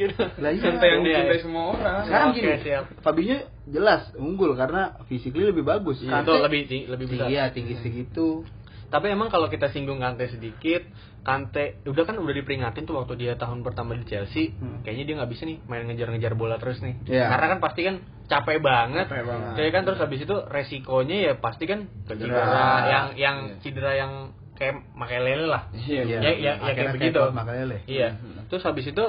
gitu. 0.00 0.22
Lah 0.40 0.50
iya. 0.56 0.62
Kante 0.64 0.86
yang 0.88 1.00
dicintai 1.04 1.36
iya. 1.36 1.44
semua 1.44 1.64
orang. 1.76 2.00
Sekarang 2.08 2.28
Oke, 2.32 2.40
gini, 2.40 2.56
siap. 2.64 2.84
Fabinho 3.04 3.36
jelas 3.68 4.02
unggul 4.16 4.56
karena 4.56 4.96
physically 5.04 5.52
lebih 5.52 5.68
bagus. 5.68 6.00
Iya, 6.00 6.24
itu 6.24 6.32
lebih 6.32 6.60
tinggi, 6.64 6.84
lebih 6.88 7.06
besar. 7.12 7.28
Iya, 7.28 7.44
tinggi 7.52 7.74
segitu. 7.84 8.48
Tapi 8.88 9.06
emang 9.08 9.28
kalau 9.28 9.46
kita 9.46 9.68
singgung 9.68 9.98
Kante 9.98 10.28
sedikit, 10.28 10.80
Kante 11.20 11.84
udah 11.84 12.04
kan 12.04 12.16
udah 12.16 12.32
diperingatin 12.32 12.82
tuh 12.82 12.96
waktu 12.96 13.14
dia 13.16 13.36
tahun 13.36 13.60
pertama 13.60 13.92
di 13.92 14.02
Chelsea, 14.02 14.52
Hmm. 14.54 14.80
kayaknya 14.80 15.04
dia 15.04 15.14
nggak 15.16 15.30
bisa 15.30 15.42
nih 15.44 15.60
main 15.62 15.84
ngejar-ngejar 15.84 16.32
bola 16.32 16.56
terus 16.56 16.80
nih. 16.80 16.96
Iya. 17.04 17.28
Karena 17.28 17.46
kan 17.46 17.58
pasti 17.60 17.80
kan 17.82 17.96
capek 18.24 18.58
banget. 18.58 19.06
Capek 19.06 19.24
banget. 19.24 19.52
Jadi 19.54 19.68
kan 19.68 19.82
terus 19.84 19.98
habis 19.98 20.20
itu 20.20 20.36
resikonya 20.42 21.16
ya 21.22 21.32
pasti 21.36 21.64
kan 21.64 21.84
Cedera. 22.04 22.32
cedera 22.32 22.64
yang 22.86 23.06
yang 23.14 23.36
Iya. 23.44 23.54
cedera 23.60 23.92
yang 23.94 24.12
kayak 24.54 24.74
makai 24.90 25.20
lele 25.20 25.46
lah. 25.46 25.62
Iya, 25.70 26.02
Ya, 26.02 26.18
ya, 26.18 26.32
ya 26.34 26.52
Akhirnya 26.56 26.74
kayak 26.74 26.94
begitu. 26.96 27.20
Makelele. 27.30 27.78
Iya. 27.84 28.08
Hmm. 28.16 28.48
Terus 28.48 28.62
habis 28.64 28.86
itu 28.86 29.04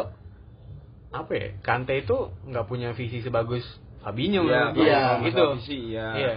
apa 1.09 1.31
ya? 1.31 1.47
Kante 1.59 1.93
itu 1.95 2.17
nggak 2.43 2.65
punya 2.65 2.91
visi 2.91 3.23
sebagus 3.23 3.63
Fabinho 3.99 4.43
Iya, 4.43 4.69
menurut 4.69 4.75
gue. 4.75 4.85
iya, 4.85 5.01
gitu. 5.23 5.45
iya. 5.89 6.07
Iya. 6.13 6.35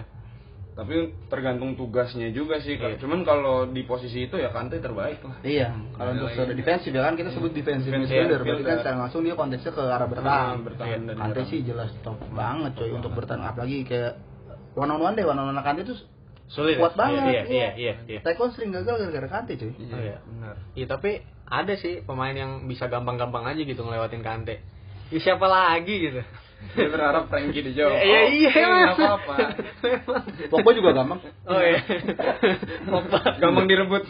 Tapi 0.72 0.94
tergantung 1.28 1.76
tugasnya 1.76 2.32
juga 2.32 2.56
sih. 2.56 2.80
Iya. 2.80 2.96
Cuman 2.96 3.28
kalau 3.28 3.68
di 3.68 3.84
posisi 3.84 4.24
itu 4.24 4.40
ya 4.40 4.48
Kante 4.48 4.80
terbaik 4.80 5.20
lah. 5.20 5.36
Iya, 5.44 5.68
kalau 5.92 6.16
untuk 6.16 6.32
saudara 6.32 6.56
defensif 6.56 6.88
ya 6.88 7.04
kan 7.04 7.12
kita 7.12 7.28
sebut 7.28 7.52
defensive 7.52 7.92
midfielder, 7.92 8.40
berarti 8.40 8.64
kan 8.64 8.76
secara 8.80 8.96
langsung 9.04 9.20
dia 9.20 9.36
konteksnya 9.36 9.68
ke 9.68 9.82
arah 9.84 10.08
bertahan. 10.08 10.32
Ah, 10.32 10.56
bertahan 10.56 10.88
Iya. 10.96 11.08
dari 11.12 11.18
Kante 11.20 11.40
sih 11.52 11.60
jelas 11.60 11.92
top 12.00 12.16
banget 12.32 12.72
coy 12.72 12.88
untuk 12.88 13.12
bertahan 13.12 13.44
apalagi 13.44 13.84
kayak 13.84 14.16
one 14.72 14.88
on 14.88 14.96
one 14.96 15.12
deh, 15.12 15.28
one 15.28 15.36
on 15.36 15.52
one 15.52 15.60
Kante 15.60 15.84
tuh 15.84 16.00
Sulit. 16.48 16.80
kuat 16.80 16.96
ya? 16.96 16.98
banget. 17.00 17.20
Iya, 17.20 17.42
iya, 17.44 17.68
iya, 17.76 17.94
iya. 18.08 18.18
Taekwondo 18.24 18.56
sering 18.56 18.72
gagal 18.72 18.96
gara-gara 18.96 19.28
Kante 19.28 19.60
cuy. 19.60 19.76
Iya, 19.76 19.92
Oh, 19.92 20.00
iya. 20.00 20.16
benar. 20.24 20.56
Iya 20.72 20.86
tapi 20.88 21.10
ada 21.44 21.74
sih 21.76 22.00
pemain 22.00 22.32
yang 22.32 22.64
bisa 22.64 22.88
gampang-gampang 22.88 23.44
aja 23.44 23.60
gitu 23.60 23.84
ngelewatin 23.84 24.24
Kante. 24.24 24.64
Ya, 25.12 25.18
siapa 25.20 25.44
lagi 25.44 26.00
gitu? 26.00 26.24
Dia 26.72 26.88
berharap 26.88 27.28
Frankie 27.28 27.62
Jong. 27.70 27.92
Iya 28.02 28.20
iya 28.28 28.48
Oke, 28.48 28.58
nggak 28.58 28.72
memang. 28.72 28.96
apa-apa. 28.96 29.34
Pogba 30.48 30.70
juga 30.72 30.90
gampang. 30.92 31.20
Oh 31.44 31.60
iya. 31.60 31.80
Pogba. 32.84 33.18
Gampang 33.42 33.66
direbut. 33.66 34.04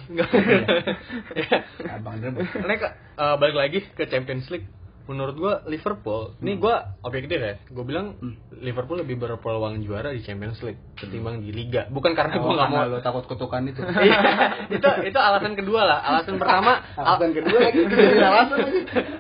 Gampang 1.83 2.15
direbut. 2.19 2.47
Ini 2.47 2.75
ke- 2.77 2.95
eh, 2.95 3.35
balik 3.37 3.57
lagi 3.57 3.79
ke 3.89 4.05
Champions 4.07 4.49
League. 4.49 4.69
Menurut 5.03 5.35
gua 5.35 5.55
Liverpool, 5.67 6.39
ini 6.39 6.55
gua 6.57 6.95
objektif 7.03 7.35
ya. 7.35 7.59
Gua 7.69 7.83
bilang 7.83 8.15
Hmm. 8.17 8.39
Liverpool 8.55 9.03
lebih 9.03 9.19
berpeluang 9.19 9.83
juara 9.83 10.15
di 10.15 10.23
Champions 10.23 10.63
League 10.63 10.79
ketimbang 10.95 11.43
di 11.43 11.51
Liga. 11.51 11.91
Bukan 11.91 12.15
karena 12.15 12.39
Oh, 12.39 12.47
gua 12.47 12.55
nggak 12.55 12.71
mau 12.71 12.87
lo 12.87 13.03
takut 13.03 13.27
kutukan 13.27 13.67
itu. 13.67 13.83
Iya, 13.99 14.19
itu 14.71 14.89
itu 15.05 15.19
alasan 15.19 15.59
kedua 15.59 15.83
lah. 15.83 15.99
Alasan 16.07 16.39
pertama, 16.39 16.87
al- 16.95 17.19
Alasan 17.19 17.35
kedua 17.35 17.59
lagi 17.61 17.83
alasan 18.15 18.59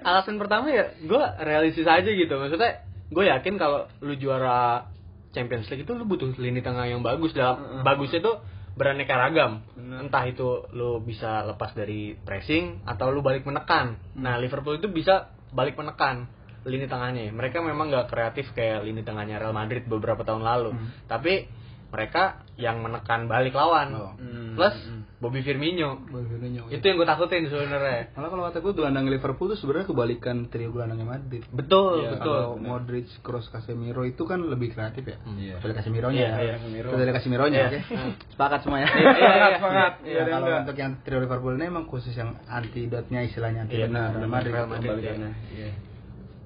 alasan 0.02 0.34
pertama 0.36 0.66
ya 0.70 0.84
gue 0.96 1.22
realistis 1.42 1.82
aja 1.84 2.06
gitu 2.06 2.30
maksudnya 2.30 2.78
gue 3.12 3.25
yakin 3.29 3.61
kalau 3.61 3.87
lu 4.01 4.16
juara 4.16 4.88
Champions 5.37 5.68
League 5.68 5.85
itu 5.85 5.92
lu 5.92 6.05
butuh 6.05 6.33
lini 6.37 6.64
tengah 6.64 6.88
yang 6.88 7.05
bagus. 7.05 7.33
Dalam 7.33 7.85
bagusnya 7.85 8.20
itu 8.20 8.33
beraneka 8.72 9.16
ragam. 9.16 9.64
Bener. 9.77 10.09
entah 10.09 10.25
itu 10.25 10.64
lu 10.72 11.05
bisa 11.05 11.44
lepas 11.44 11.77
dari 11.77 12.16
pressing 12.16 12.85
atau 12.88 13.12
lu 13.12 13.20
balik 13.20 13.44
menekan. 13.44 14.01
Nah 14.16 14.40
Liverpool 14.40 14.81
itu 14.81 14.88
bisa 14.88 15.33
balik 15.53 15.77
menekan 15.77 16.29
lini 16.64 16.88
tengahnya. 16.88 17.29
Mereka 17.33 17.61
memang 17.61 17.92
nggak 17.92 18.09
kreatif 18.09 18.53
kayak 18.57 18.87
lini 18.87 19.05
tengahnya 19.05 19.40
Real 19.40 19.57
Madrid 19.57 19.85
beberapa 19.85 20.25
tahun 20.25 20.44
lalu. 20.44 20.70
Hmm. 20.72 20.88
tapi 21.09 21.48
mereka 21.92 22.40
yang 22.57 22.81
menekan 22.81 23.29
balik 23.29 23.53
lawan. 23.53 23.88
Oh. 23.92 24.12
Hmm, 24.16 24.57
plus 24.57 24.72
hmm. 24.72 25.01
Bobby 25.22 25.38
Firmino 25.40 26.02
Firmino. 26.04 26.66
itu 26.66 26.82
yang 26.82 26.98
gue 26.98 27.06
takutin 27.06 27.46
sebenarnya 27.46 28.11
Malah 28.12 28.28
kalau 28.28 28.42
kata 28.42 28.58
gue 28.58 28.72
gelandang 28.74 29.06
Liverpool 29.06 29.46
tuh 29.46 29.56
sebenarnya 29.56 29.87
kebalikan 29.87 30.50
trio 30.50 30.68
gelandangnya 30.68 31.06
Madrid. 31.06 31.46
betul 31.48 32.02
Iya, 32.02 32.18
betul 32.18 32.35
Kalau 32.35 32.58
Modric, 32.58 33.06
Kroos, 33.20 33.46
Casemiro 33.46 34.02
itu 34.02 34.18
kan 34.22 34.42
lebih 34.42 34.74
kreatif 34.74 35.06
ya. 35.06 35.22
Iya. 35.22 35.54
Kecuali 35.56 35.74
Casemiro-nya 35.74 36.18
Iya, 36.18 36.26
ya. 36.26 36.37
iya, 36.37 36.54
Casemiro. 36.58 36.88
Kecuali 36.90 37.12
Casemiro-nya, 37.14 37.54
Iya. 37.54 37.68
oke. 37.70 37.80
Hmm. 37.88 38.12
Sepakat 38.28 38.58
semua 38.61 38.78
ya. 38.78 38.88
Iya, 38.88 38.98
iya, 38.98 39.30
iya. 39.32 39.48
Semangat, 39.54 39.92
Ya, 40.02 40.11
iya, 40.11 40.22
kalau 40.26 40.48
untuk 40.58 40.76
yang 40.76 40.92
trio 41.00 41.18
Liverpool 41.20 41.54
ini 41.54 41.64
emang 41.64 41.85
khusus 41.87 42.12
yang 42.12 42.30
antidotnya 42.44 43.20
istilahnya 43.22 43.61
anti 43.62 43.78
Iya, 43.78 43.87
Real 43.87 44.11
benar, 44.11 44.26
Madrid. 44.26 44.52
Kebalikannya. 44.52 45.30
Iya. 45.52 45.70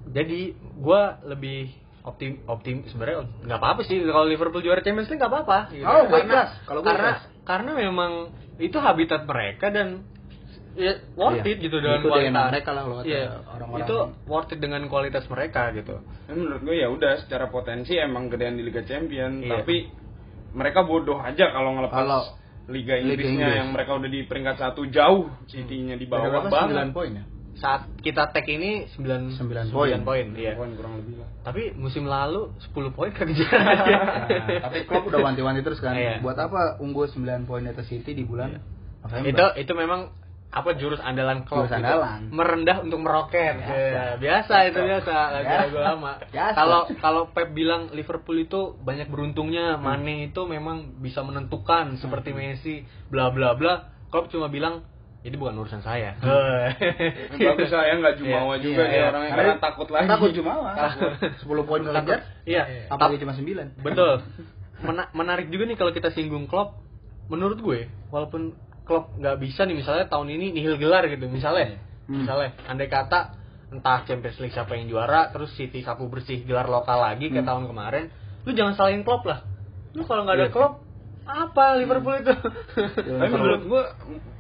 jadi 0.07 0.41
gue 0.55 1.01
lebih 1.27 1.61
optim 2.03 2.39
optim 2.47 2.87
sebenarnya 2.87 3.27
nggak 3.43 3.59
apa-apa 3.59 3.83
sih 3.83 3.99
kalau 4.01 4.23
Liverpool 4.25 4.63
juara 4.63 4.79
Champions 4.79 5.09
League 5.09 5.19
nggak 5.19 5.33
apa-apa 5.33 5.59
gitu. 5.73 5.83
Oh, 5.83 6.07
gue 6.07 6.21
ikhlas. 6.21 6.51
Kalau 6.63 6.81
gue 6.81 6.87
karena 6.87 7.11
ikhlas. 7.17 7.36
Karena 7.47 7.71
memang 7.73 8.13
itu 8.59 8.75
habitat 8.77 9.23
mereka 9.25 9.71
dan 9.71 10.03
ya, 10.75 10.99
worth 11.15 11.41
Iya. 11.41 11.53
it 11.55 11.59
gitu 11.63 11.79
dengan 11.79 12.01
Itu 12.03 12.09
kualitas 12.11 12.45
mereka 12.51 12.71
lah 12.75 12.83
kalau 12.83 12.97
kata 12.99 13.07
Iya. 13.07 13.25
orang-orang. 13.49 13.81
itu 13.87 13.97
worth 14.27 14.53
it 14.53 14.59
dengan 14.61 14.83
kualitas 14.87 15.25
mereka 15.27 15.63
gitu 15.73 15.97
Ya, 16.27 16.33
menurut 16.35 16.61
gue 16.61 16.77
ya 16.77 16.89
udah 16.91 17.13
secara 17.23 17.47
potensi 17.49 17.95
emang 17.95 18.29
gedean 18.29 18.59
di 18.59 18.67
Liga 18.67 18.83
Champion, 18.83 19.41
Iya. 19.41 19.63
tapi 19.63 19.89
mereka 20.53 20.83
bodoh 20.83 21.17
aja 21.17 21.49
kalau 21.49 21.79
ngelepas 21.79 21.97
Kalau 21.97 22.23
Liga 22.67 22.99
Liga 22.99 23.15
Inggrisnya 23.15 23.31
Inggris. 23.47 23.59
yang 23.63 23.69
mereka 23.71 23.91
udah 23.95 24.11
di 24.11 24.21
peringkat 24.27 24.57
satu 24.59 24.83
jauh, 24.91 25.31
City-nya 25.47 25.95
di 25.95 26.07
bawah 26.11 26.51
banget. 26.51 26.91
9 26.91 26.91
poin 26.91 27.13
ya. 27.15 27.25
Saat 27.57 27.89
kita 28.05 28.29
tag 28.37 28.45
ini 28.45 28.85
9 28.93 29.33
Sembilan 29.41 29.73
poin 29.73 30.01
poin. 30.05 30.27
iya 30.37 30.53
Poin 30.53 30.77
kurang 30.77 31.01
lebih 31.01 31.25
lah. 31.25 31.29
tapi 31.41 31.73
musim 31.73 32.05
lalu 32.05 32.53
10 32.69 32.93
poin 32.93 33.11
kejar 33.17 33.49
Nah, 33.49 34.61
tapi 34.69 34.85
Klopp 34.85 35.09
udah 35.09 35.25
wanti-wanti 35.25 35.65
terus 35.65 35.81
kan. 35.81 35.97
Iya. 35.97 36.21
Buat 36.21 36.37
apa 36.37 36.77
unggul 36.85 37.09
9 37.09 37.49
poin 37.49 37.65
di 37.65 37.73
atas 37.73 37.89
City 37.89 38.13
di 38.13 38.29
bulan 38.29 38.61
November? 39.01 39.25
itu 39.33 39.45
itu 39.65 39.73
memang 39.73 40.13
apa 40.47 40.73
jurus 40.77 41.01
andalan 41.01 41.45
Klopp 41.45 41.69
Jurus 41.69 41.75
gitu. 41.75 41.85
andalan. 41.85 42.21
merendah 42.33 42.77
untuk 42.81 43.01
meroket 43.03 43.61
Biasa. 43.61 43.77
Ya, 43.77 44.07
biasa 44.17 44.55
itu 44.69 44.79
biasa 44.81 45.15
lagu-lagu 45.37 45.79
lama 45.81 46.13
kalau 46.55 46.81
kalau 46.97 47.23
Pep 47.33 47.53
bilang 47.53 47.93
Liverpool 47.93 48.41
itu 48.41 48.73
banyak 48.81 49.09
beruntungnya 49.09 49.77
Mane 49.77 50.29
itu 50.29 50.45
memang 50.45 50.97
bisa 51.01 51.21
menentukan 51.21 51.97
seperti 52.01 52.33
Messi 52.33 52.85
bla 53.09 53.29
bla 53.33 53.53
bla 53.57 53.91
Klopp 54.09 54.31
cuma 54.33 54.49
bilang 54.49 54.87
ini 55.27 55.35
bukan 55.35 55.59
urusan 55.59 55.83
saya 55.83 56.15
Bagus 57.37 57.69
saya 57.69 57.93
nggak 57.95 58.15
jumawa 58.17 58.55
Iya, 58.55 58.63
juga 58.63 58.81
iya, 58.81 58.87
dia 58.87 58.97
iya. 58.97 59.07
orangnya 59.09 59.29
Karena 59.29 59.43
karena 59.45 59.57
takut 59.61 59.89
lagi. 59.89 60.07
Takut 60.07 60.31
Jumawa. 60.31 60.71
10 61.43 61.43
poin 61.63 61.83
kejar. 61.83 62.21
iya 62.45 62.63
Apalagi 62.87 63.19
cuma 63.19 63.35
9. 63.35 63.83
betul 63.83 64.13
Mena- 64.79 65.11
menarik 65.11 65.49
juga 65.49 65.65
nih 65.65 65.75
kalau 65.75 65.91
kita 65.91 66.09
singgung 66.11 66.47
Klopp 66.47 66.79
menurut 67.27 67.59
gue 67.59 67.81
walaupun 68.07 68.55
Klopp 68.83 69.17
nggak 69.17 69.37
bisa 69.39 69.65
nih 69.65 69.75
misalnya 69.75 70.07
tahun 70.07 70.31
ini 70.31 70.53
nihil 70.53 70.77
gelar 70.77 71.05
gitu 71.07 71.27
misalnya 71.27 71.83
Hmm. 72.07 72.23
misalnya 72.23 72.55
andai 72.65 72.87
kata 72.87 73.35
entah 73.69 73.99
Champions 74.05 74.39
League 74.39 74.53
siapa 74.53 74.73
yang 74.73 74.87
juara 74.87 75.27
terus 75.29 75.51
City 75.53 75.83
sapu 75.83 76.07
bersih 76.07 76.39
gelar 76.41 76.67
lokal 76.67 77.03
lagi 77.03 77.27
kayak 77.27 77.43
Hmm. 77.43 77.51
tahun 77.51 77.65
kemarin 77.67 78.05
lu 78.43 78.55
jangan 78.55 78.75
salahin 78.75 79.03
Klopp 79.03 79.25
lah 79.25 79.43
lu 79.91 80.03
kalau 80.03 80.23
nggak 80.23 80.37
ada 80.37 80.45
Iya. 80.45 80.53
Klopp 80.53 80.75
apa 81.25 81.65
Liverpool 81.75 82.15
itu 82.17 82.31
Tapi 82.95 83.27
menurut 83.29 83.63
gue 83.65 83.83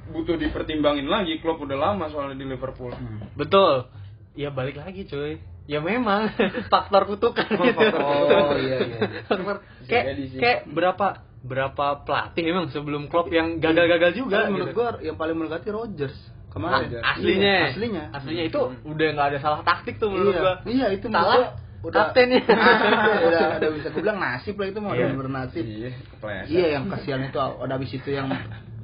butuh 0.09 0.37
dipertimbangin 0.37 1.07
lagi. 1.07 1.39
Klopp 1.39 1.61
udah 1.61 1.75
lama 1.77 2.07
soalnya 2.07 2.37
di 2.37 2.47
Liverpool. 2.47 2.91
Hmm. 2.91 3.33
betul 3.33 3.89
ya 4.33 4.49
balik 4.49 4.77
lagi 4.77 5.03
cuy 5.03 5.37
ya 5.65 5.79
memang 5.79 6.29
faktor 6.73 7.07
kutukan 7.07 7.43
gitu 7.43 7.83
Oh, 7.99 8.53
iya, 8.55 8.77
iya. 8.83 8.99
Faktor- 9.25 9.65
kayak 9.83 10.05
kayak 10.35 10.59
berapa 10.69 11.07
berapa 11.41 11.87
pelatih 12.03 12.45
emang 12.45 12.67
sebelum 12.69 13.07
Klopp 13.07 13.31
yang 13.31 13.57
gagal-gagal 13.57 14.13
juga 14.15 14.45
Kan 14.45 14.53
menurut 14.53 14.71
gitu. 14.71 14.79
gua 14.79 14.89
yang 15.01 15.15
paling 15.15 15.35
mendekati 15.35 15.71
Rodgers 15.71 16.17
Ah, 16.17 16.49
kemarin. 16.57 16.89
aslinya 16.99 17.53
Iya, 17.53 17.67
aslinya. 17.69 18.05
aslinya 18.13 18.45
itu 18.47 18.61
udah 18.83 19.09
nggak 19.11 19.29
ada 19.29 19.39
salah 19.39 19.61
taktik 19.63 19.97
tuh 19.97 20.09
menurut 20.09 20.33
iya, 20.33 20.41
gua 20.41 20.55
iya 20.65 20.87
itu 20.91 21.07
menurut 21.07 21.23
salah 21.23 21.37
gua 21.37 21.49
udah 21.85 22.01
kaptennya 22.03 22.41
udah 22.43 23.47
udah 23.59 23.71
bisa 23.73 23.89
gua 23.89 24.01
bilang 24.01 24.19
nasib 24.19 24.55
lah 24.55 24.67
itu 24.67 24.79
mah 24.79 24.91
Iya. 24.91 25.05
udah 25.05 25.17
bernasib. 25.17 25.63
Iya, 25.63 25.91
kepleset. 26.11 26.49
Iya 26.49 26.67
yang 26.73 26.85
kasihan 26.89 27.21
itu 27.23 27.37
ada 27.39 27.73
habis 27.73 27.91
itu 27.91 28.09
yang 28.11 28.27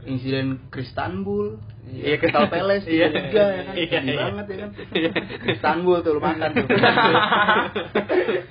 insiden 0.06 0.66
Kristanbul. 0.70 1.58
Iya, 1.82 2.16
Crystal 2.16 2.48
Palace 2.48 2.86
iya. 2.88 3.10
tiga 3.10 3.44
ya 3.52 3.62
kan. 3.68 3.74
Iya, 3.76 3.98
iya. 4.00 4.24
banget 4.32 4.46
ya 4.48 4.56
kan. 4.56 4.70
Iya. 4.94 5.10
Istanbul 5.58 5.96
tuh 6.00 6.12
lu 6.16 6.20
makan 6.22 6.48
tuh. 6.56 6.66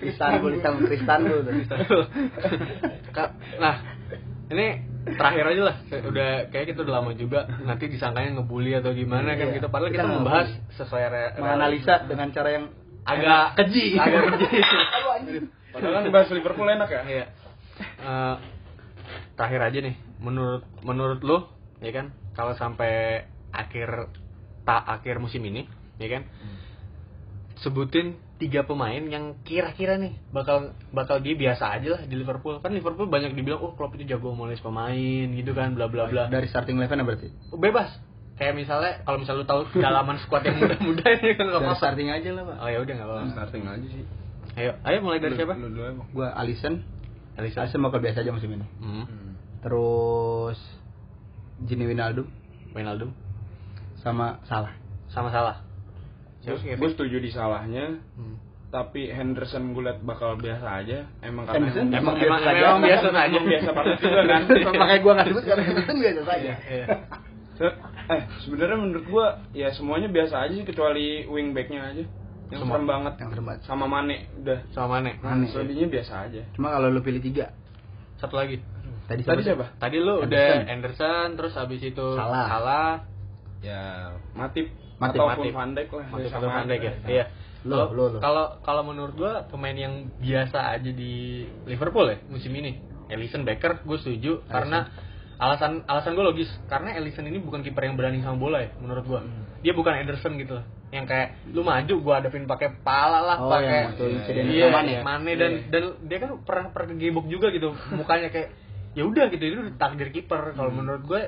Istanbul 0.06 0.52
Istanbul 0.60 0.90
Istanbul 0.92 1.38
tuh. 1.42 1.54
Nah 3.58 3.76
ini 4.52 4.68
terakhir 5.16 5.44
aja 5.48 5.62
lah 5.74 5.76
udah 6.12 6.30
kayak 6.54 6.66
kita 6.76 6.80
udah 6.86 6.94
lama 7.02 7.12
juga 7.18 7.50
nanti 7.66 7.90
disangkanya 7.90 8.38
ngebully 8.38 8.78
atau 8.78 8.94
gimana 8.94 9.34
kan 9.34 9.50
Iya. 9.50 9.56
gitu 9.58 9.68
padahal 9.72 9.90
kita 9.90 10.06
Kita 10.06 10.14
membahas 10.14 10.50
sesuai 10.78 11.04
re- 11.10 11.34
Menganalisa 11.42 12.06
dengan 12.06 12.28
cara 12.30 12.50
yang 12.54 12.66
agak 13.02 13.58
keji 13.58 13.98
agak 13.98 14.22
keji 14.38 14.62
Padahal 15.72 16.04
kan 16.04 16.04
bahas 16.12 16.28
Liverpool 16.36 16.68
enak 16.68 16.90
ya. 16.92 17.02
Iya. 17.08 17.26
Eh, 17.82 18.36
terakhir 19.40 19.62
aja 19.72 19.80
nih, 19.88 19.96
menurut 20.22 20.64
menurut 20.86 21.20
lu, 21.26 21.50
ya 21.82 21.92
kan, 21.92 22.14
kalau 22.38 22.54
sampai 22.56 23.26
akhir 23.52 24.14
tak 24.64 24.82
akhir 24.86 25.18
musim 25.18 25.42
ini, 25.44 25.66
ya 25.98 26.08
kan, 26.08 26.30
sebutin 27.60 28.18
tiga 28.42 28.66
pemain 28.66 29.06
yang 29.06 29.38
kira-kira 29.46 30.02
nih 30.02 30.18
bakal 30.34 30.74
bakal 30.90 31.22
dia 31.22 31.38
biasa 31.38 31.78
aja 31.78 31.98
lah 31.98 32.02
di 32.06 32.16
Liverpool. 32.18 32.58
Kan 32.62 32.74
Liverpool 32.74 33.06
banyak 33.06 33.38
dibilang, 33.38 33.62
oh 33.62 33.78
Klopp 33.78 33.94
itu 33.98 34.10
jago 34.10 34.34
menulis 34.34 34.62
pemain 34.62 35.28
gitu 35.30 35.52
kan, 35.54 35.78
bla 35.78 35.86
bla 35.86 36.10
bla. 36.10 36.26
dari 36.30 36.50
starting 36.50 36.78
eleven 36.82 37.06
berarti. 37.06 37.30
Bebas. 37.54 37.90
Kayak 38.42 38.58
misalnya 38.58 38.92
kalau 39.06 39.22
misal 39.22 39.38
lu 39.38 39.46
tahu 39.46 39.70
dalaman 39.78 40.18
squad 40.26 40.42
yang 40.42 40.58
muda-muda 40.58 41.06
ini 41.14 41.38
kan 41.38 41.46
nggak 41.46 41.62
apa-apa. 41.62 41.78
starting 41.78 42.10
aja 42.10 42.30
lah, 42.34 42.44
Pak. 42.50 42.56
Oh 42.58 42.70
ya 42.74 42.80
udah 42.82 42.94
nggak 42.98 43.10
apa-apa. 43.14 43.30
Starting 43.38 43.64
aja 43.70 43.88
sih. 43.94 44.04
Ayo, 44.58 44.72
ayo 44.82 44.98
mulai 45.06 45.22
dari 45.22 45.38
Lu- 45.38 45.40
siapa? 45.40 45.54
Lu 45.62 45.70
dulu 45.70 45.86
emang. 45.86 46.08
Gua 46.10 46.34
Alisson. 46.34 46.82
Alisa. 47.38 47.62
Alisson 47.62 47.86
bakal 47.86 48.02
biasa 48.02 48.26
aja 48.26 48.34
musim 48.34 48.50
ini. 48.58 48.66
Hmm. 48.82 49.06
Terus 49.62 50.58
Gini 51.62 51.86
Wijnaldum 51.86 52.26
Wijnaldum. 52.72 53.14
sama 53.98 54.42
Salah. 54.44 54.74
sama 55.08 55.30
salah 55.30 55.58
Terus 56.42 56.58
Gue 56.66 56.90
setuju 56.90 57.22
di 57.22 57.30
salahnya, 57.30 58.02
Hmm. 58.18 58.42
tapi 58.74 59.06
Henderson 59.08 59.78
gue 59.78 59.84
liat 59.84 60.02
bakal 60.02 60.34
biasa 60.36 60.82
aja. 60.82 61.06
Emang 61.22 61.46
karena 61.46 61.70
Henderson? 61.70 61.86
Emang- 61.94 62.18
biasa 62.18 62.26
emang- 62.26 62.42
aja. 62.42 62.62
emang 62.66 62.82
biasa 62.82 63.08
aja. 63.08 63.22
Emang 63.30 63.46
biasa 63.46 63.70
banget 63.72 63.98
juga 64.00 64.22
kan. 64.24 64.42
Makanya 64.82 65.00
gua 65.00 65.12
nggak 65.14 65.28
sebut 65.30 65.44
karena 65.46 65.64
Henderson 65.64 65.98
biasa 66.02 66.22
saja. 66.26 66.52
Iya. 66.66 66.86
Se- 67.54 67.78
eh 68.10 68.22
sebenarnya 68.40 68.78
menurut 68.80 69.06
gua 69.06 69.26
ya 69.54 69.70
semuanya 69.70 70.10
biasa 70.10 70.36
aja 70.42 70.54
sih 70.56 70.66
kecuali 70.66 71.06
wingbacknya 71.26 71.80
aja 71.86 72.04
yang 72.50 72.62
serem 72.66 72.86
banget 72.86 73.14
Yang 73.16 73.30
serem 73.32 73.46
banget. 73.46 73.62
sama 73.62 73.86
Mane 73.86 74.16
udah 74.36 74.60
sama 74.72 74.88
Mane 74.98 75.12
Mane. 75.22 75.46
selebihnya 75.48 75.88
biasa 75.88 76.14
aja 76.26 76.42
Cuma 76.52 76.68
kalau 76.70 76.90
lu 76.90 77.00
pilih 77.00 77.22
tiga, 77.22 77.54
satu 78.18 78.34
lagi 78.34 78.58
tadi 79.12 79.22
tadi 79.22 79.42
siapa? 79.44 79.66
tadi 79.76 79.98
lu 79.98 80.16
Anderson. 80.20 80.28
udah 80.28 80.72
Anderson. 80.72 81.28
Terus 81.36 81.54
abis 81.56 81.82
itu 81.84 82.08
Salah. 82.16 82.46
salah. 82.48 82.92
Ya 83.62 83.82
Matip, 84.34 84.72
Matip, 84.98 85.20
ataupun 85.20 85.44
Matip. 85.46 85.54
Van 85.54 85.72
Dijk 85.72 85.90
lah. 85.92 86.06
Matip 86.10 86.30
sama 86.30 86.40
atau 86.40 86.50
Van 86.50 86.66
Dijk 86.66 86.82
ya? 86.82 86.94
Iya. 87.06 87.26
Lu, 87.62 87.78
Kalau- 87.78 87.94
lu, 87.94 88.04
lu. 88.10 88.18
kalau 88.18 88.46
kalau 88.66 88.82
menurut 88.82 89.14
gua 89.14 89.46
pemain 89.46 89.76
yang 89.76 90.10
biasa 90.18 90.74
aja 90.74 90.90
di 90.90 91.46
Liverpool 91.64 92.10
ya 92.10 92.18
musim 92.26 92.50
ini. 92.52 92.82
Alisson 93.06 93.44
Becker 93.44 93.84
gue 93.84 93.98
setuju. 93.98 94.40
Karena 94.48 94.88
alasan 95.36 95.84
alasan 95.84 96.16
gue 96.16 96.24
logis. 96.24 96.50
Karena 96.66 96.96
Alisson 96.96 97.24
ini 97.24 97.38
bukan 97.38 97.60
kiper 97.60 97.84
yang 97.84 97.94
berani 97.94 98.22
sama 98.22 98.40
bola 98.40 98.62
ya 98.62 98.72
menurut 98.78 99.06
gua. 99.06 99.22
Hmm. 99.22 99.46
dia 99.62 99.78
bukan 99.78 99.94
Ederson 99.94 100.42
gitu 100.42 100.58
loh 100.58 100.66
yang 100.90 101.06
kayak 101.06 101.38
lu 101.54 101.62
maju 101.62 101.94
gua 102.02 102.18
hadapin 102.18 102.50
pakai 102.50 102.82
pala 102.82 103.22
lah 103.22 103.38
Oh, 103.38 103.48
pakai 103.48 103.94
waktu 103.94 104.06
insiden 104.12 104.44
iya, 104.50 104.68
sama 104.68 104.82
Mane 104.82 104.90
ya? 104.92 105.02
Mane 105.06 105.32
dan 105.38 105.52
Iya. 105.54 105.70
dan 105.70 105.84
dia 106.02 106.18
kan 106.18 106.30
pernah 106.42 106.66
pernah 106.74 106.88
kegebok 106.92 107.26
juga 107.30 107.48
gitu. 107.54 107.70
Mukanya 107.94 108.28
kayak 108.28 108.50
ya 108.92 109.04
udah 109.08 109.32
gitu 109.32 109.44
itu 109.44 109.62
takdir 109.80 110.12
kiper. 110.12 110.56
Kalau 110.56 110.72
menurut 110.72 111.04
gue 111.08 111.22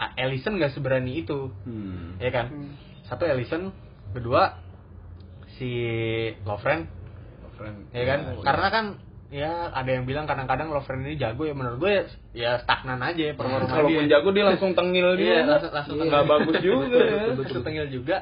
ah, 0.00 0.10
Alisson 0.16 0.56
nggak 0.56 0.72
seberani 0.72 1.20
itu. 1.24 1.52
Hmm. 1.64 2.16
ya 2.18 2.30
kan? 2.32 2.76
Satu 3.08 3.28
Alisson 3.28 3.70
kedua 4.16 4.56
si 5.58 5.70
Lovren. 6.46 6.88
Keren. 7.54 7.86
ya 7.94 8.04
kan? 8.08 8.18
Ya, 8.26 8.42
karena 8.42 8.68
kan 8.72 8.84
ya 9.34 9.50
ada 9.74 9.90
yang 9.90 10.06
bilang 10.06 10.26
kadang-kadang 10.26 10.70
Lovren 10.70 11.06
ini 11.06 11.18
jago 11.18 11.42
ya 11.46 11.54
menurut 11.54 11.78
gue 11.82 11.90
ya, 11.90 12.04
ya 12.34 12.50
stagnan 12.62 13.02
aja 13.02 13.30
ya 13.30 13.34
performa 13.34 13.66
Kalaupun 13.66 13.90
dia 14.06 14.18
jago 14.18 14.28
dia 14.30 14.44
langsung 14.46 14.72
tengil 14.78 15.08
iya 15.18 15.42
dia. 15.42 15.46
langsung 15.46 15.72
langsung 15.74 15.96
nggak 15.98 16.10
tengil. 16.22 16.32
bagus 16.34 16.54
juga. 16.62 16.98
Ya. 17.02 17.24
langsung 17.34 17.62
tengil 17.66 17.86
juga. 17.90 18.16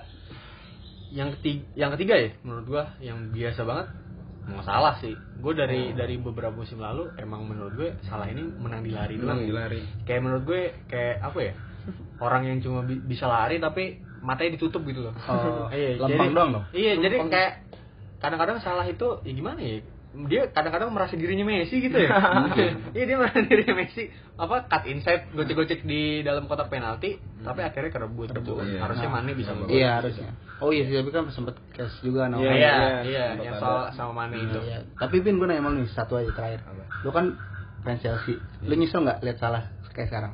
Yang 1.12 1.29
ketiga 1.38 1.62
yang 1.77 1.90
ketiga 1.97 2.14
ya 2.16 2.31
menurut 2.40 2.64
gua 2.64 2.85
yang 3.05 3.18
biasa 3.33 3.61
banget 3.68 3.87
nggak 4.44 4.64
salah 4.64 4.94
sih 4.96 5.14
gue 5.14 5.52
dari 5.52 5.92
dari 5.92 6.16
beberapa 6.16 6.50
musim 6.52 6.76
lalu 6.76 7.11
emang 7.16 7.44
menurut 7.44 7.72
gue 7.72 7.90
salah 8.02 8.26
ini 8.26 8.42
menang 8.42 8.81
di 8.81 8.90
lari 8.90 9.14
doang 9.14 9.38
Menang 9.38 9.42
di 9.44 9.55
lari. 9.55 9.81
kayak 10.02 10.20
menurut 10.20 10.42
gue 10.44 10.61
kayak 10.85 11.20
apa 11.20 11.38
ya 11.40 11.52
orang 12.18 12.42
yang 12.44 12.59
cuma 12.59 12.81
bi- 12.81 12.98
bisa 13.00 13.24
lari 13.24 13.57
tapi 13.57 13.85
matanya 14.18 14.55
ditutup 14.55 14.83
gitu 14.83 15.02
loh 15.02 15.14
Oh, 15.24 15.66
iya 15.68 15.94
lempeng 15.96 16.26
jadi- 16.26 16.35
doang 16.35 16.50
dong? 16.52 16.64
iya 16.72 16.92
jadi 16.96 17.16
Lempeng. 17.16 17.31
kayak 17.31 17.52
kadang-kadang 18.18 18.59
salah 18.59 18.83
itu 18.85 19.07
ya 19.20 19.33
gimana 19.33 19.59
ya 19.59 19.83
dia 20.29 20.44
kadang-kadang 20.46 20.92
merasa 20.92 21.16
dirinya 21.16 21.40
Messi 21.42 21.81
gitu 21.81 21.96
ya 21.96 22.12
iya 22.96 23.05
dia 23.05 23.16
merasa 23.16 23.40
dirinya 23.40 23.75
Messi 23.75 24.07
apa 24.35 24.64
cut 24.64 24.85
inside 24.85 25.33
gocek-gocek 25.33 25.81
di 25.83 26.20
dalam 26.20 26.44
kotak 26.44 26.68
penalti 26.68 27.16
tapi 27.40 27.61
akhirnya 27.61 27.88
kerebut 27.88 28.29
gitu 28.31 28.61
Iya. 28.61 28.85
harusnya 28.85 29.09
Nah, 29.09 29.14
Mane 29.18 29.33
bisa 29.33 29.51
Iya 29.66 29.98
harusnya. 29.98 30.31
Oh 30.61 30.70
iya 30.70 30.85
sih, 30.85 30.94
tapi 30.94 31.11
kan 31.11 31.27
sempat 31.29 31.59
cash 31.72 31.98
juga 32.01 32.29
no. 32.29 32.38
Iya, 32.38 32.53
iya 32.53 32.55
iya, 32.55 32.94
iya 33.03 33.25
yang 33.42 33.57
soal 33.57 33.90
sama 33.92 34.12
Mane 34.25 34.37
itu 34.38 34.61
Iya. 34.62 34.85
Tapi 34.94 35.16
Bin 35.18 35.37
gue 35.37 35.48
nanya 35.48 35.64
nih 35.64 35.88
satu 35.88 36.14
aja 36.14 36.31
terakhir. 36.31 36.61
Lu 37.03 37.11
kan 37.11 37.35
fans 37.83 37.98
Chelsea. 37.98 38.37
Lu 38.62 38.72
nyesel 38.72 39.03
nggak 39.03 39.20
lihat 39.20 39.38
salah 39.38 39.64
kayak 39.90 40.09
sekarang? 40.09 40.33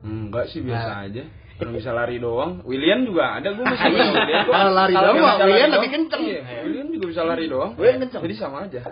Enggak 0.00 0.48
sih 0.48 0.60
biasa 0.60 0.88
Nah. 0.88 1.04
aja. 1.04 1.22
Kalau 1.58 1.74
bisa 1.74 1.90
lari 1.90 2.16
doang, 2.16 2.62
William 2.62 3.02
juga 3.02 3.34
ada 3.34 3.50
gue 3.50 3.60
masih 3.60 3.86
William. 3.94 4.46
Kalau 4.46 4.72
lari 4.72 4.94
doang 4.94 5.16
William 5.44 5.70
lebih 5.74 5.90
kenceng. 5.90 6.22
Iya, 6.22 6.40
William 6.64 6.86
juga 6.88 7.04
bisa 7.06 7.22
lari 7.22 7.44
doang. 7.46 7.70
William 7.74 7.98
kenceng. 8.00 8.22
Jadi 8.24 8.34
sama 8.34 8.66
aja. 8.66 8.82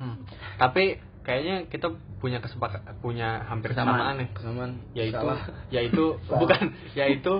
Hmm. 0.00 0.16
tapi 0.56 0.96
kayaknya 1.20 1.68
kita 1.68 1.92
punya 2.16 2.40
kesepakatan 2.40 2.96
punya 2.98 3.44
hampir 3.44 3.76
Kesamaan. 3.76 4.00
kesamaan 4.00 4.14
nih 4.16 4.28
Kesamaan. 4.32 4.70
yaitu 4.96 5.16
Salah. 5.20 5.40
yaitu 5.68 6.04
bukan 6.40 6.62
yaitu 6.96 7.34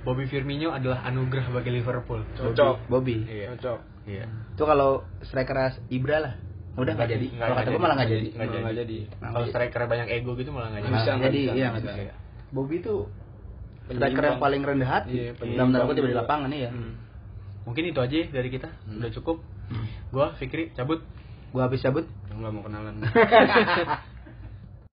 Bobby 0.00 0.24
Firmino 0.26 0.72
adalah 0.72 1.06
anugerah 1.06 1.52
bagi 1.52 1.70
Liverpool 1.70 2.26
Cocok. 2.34 2.90
Bobby. 2.90 3.22
iya 3.24 3.54
Cocok. 3.54 3.78
iya 4.08 4.24
Itu 4.56 4.64
kalau 4.64 5.06
striker 5.22 5.54
Ibra 5.86 6.18
lah. 6.18 6.34
Udah 6.74 6.96
nggak 6.96 7.10
jadi. 7.10 7.26
Kalau 7.36 7.54
kata 7.54 7.62
jadi. 7.62 7.74
gue 7.74 7.82
malah 7.82 7.96
nggak 8.00 8.10
jadi. 8.10 8.28
Nggak 8.32 8.46
Nggak 8.48 8.74
jadi. 8.74 8.80
jadi. 8.80 8.98
Nah, 9.20 9.28
kalau 9.30 9.44
iya. 9.44 9.52
striker 9.52 9.82
banyak 9.86 10.06
ego 10.08 10.30
gitu 10.34 10.50
malah 10.50 10.68
nggak 10.72 10.80
Nggak 10.80 10.90
jadi 10.90 11.02
bisa, 11.04 11.10
nggak 11.12 11.30
jadi 11.30 11.38
iya 11.38 11.50
nggak 11.50 11.70
nggak 11.70 11.82
bisa. 11.84 11.92
bisa. 12.00 12.14
Bobby 12.50 12.76
itu 12.80 12.94
striker 13.86 14.24
yang 14.24 14.38
paling 14.40 14.62
rendah 14.64 14.88
hati. 14.88 15.10
Iya, 15.12 15.30
Dalam 15.36 15.68
tanda 15.70 15.86
kutip 15.86 16.02
di 16.02 16.16
lapangan 16.16 16.50
iya. 16.50 16.70
Hmm. 16.70 16.94
mungkin 17.60 17.82
itu 17.86 18.00
aja 18.00 18.18
dari 18.32 18.48
kita 18.48 18.68
udah 18.88 19.10
cukup 19.12 19.36
gua 20.10 20.32
Fikri 20.34 20.72
cabut 20.72 21.04
Gua 21.50 21.66
habis 21.66 21.82
cabut. 21.82 22.06
Nggak 22.30 22.52
mau 22.54 22.62
kenalan. 22.62 22.94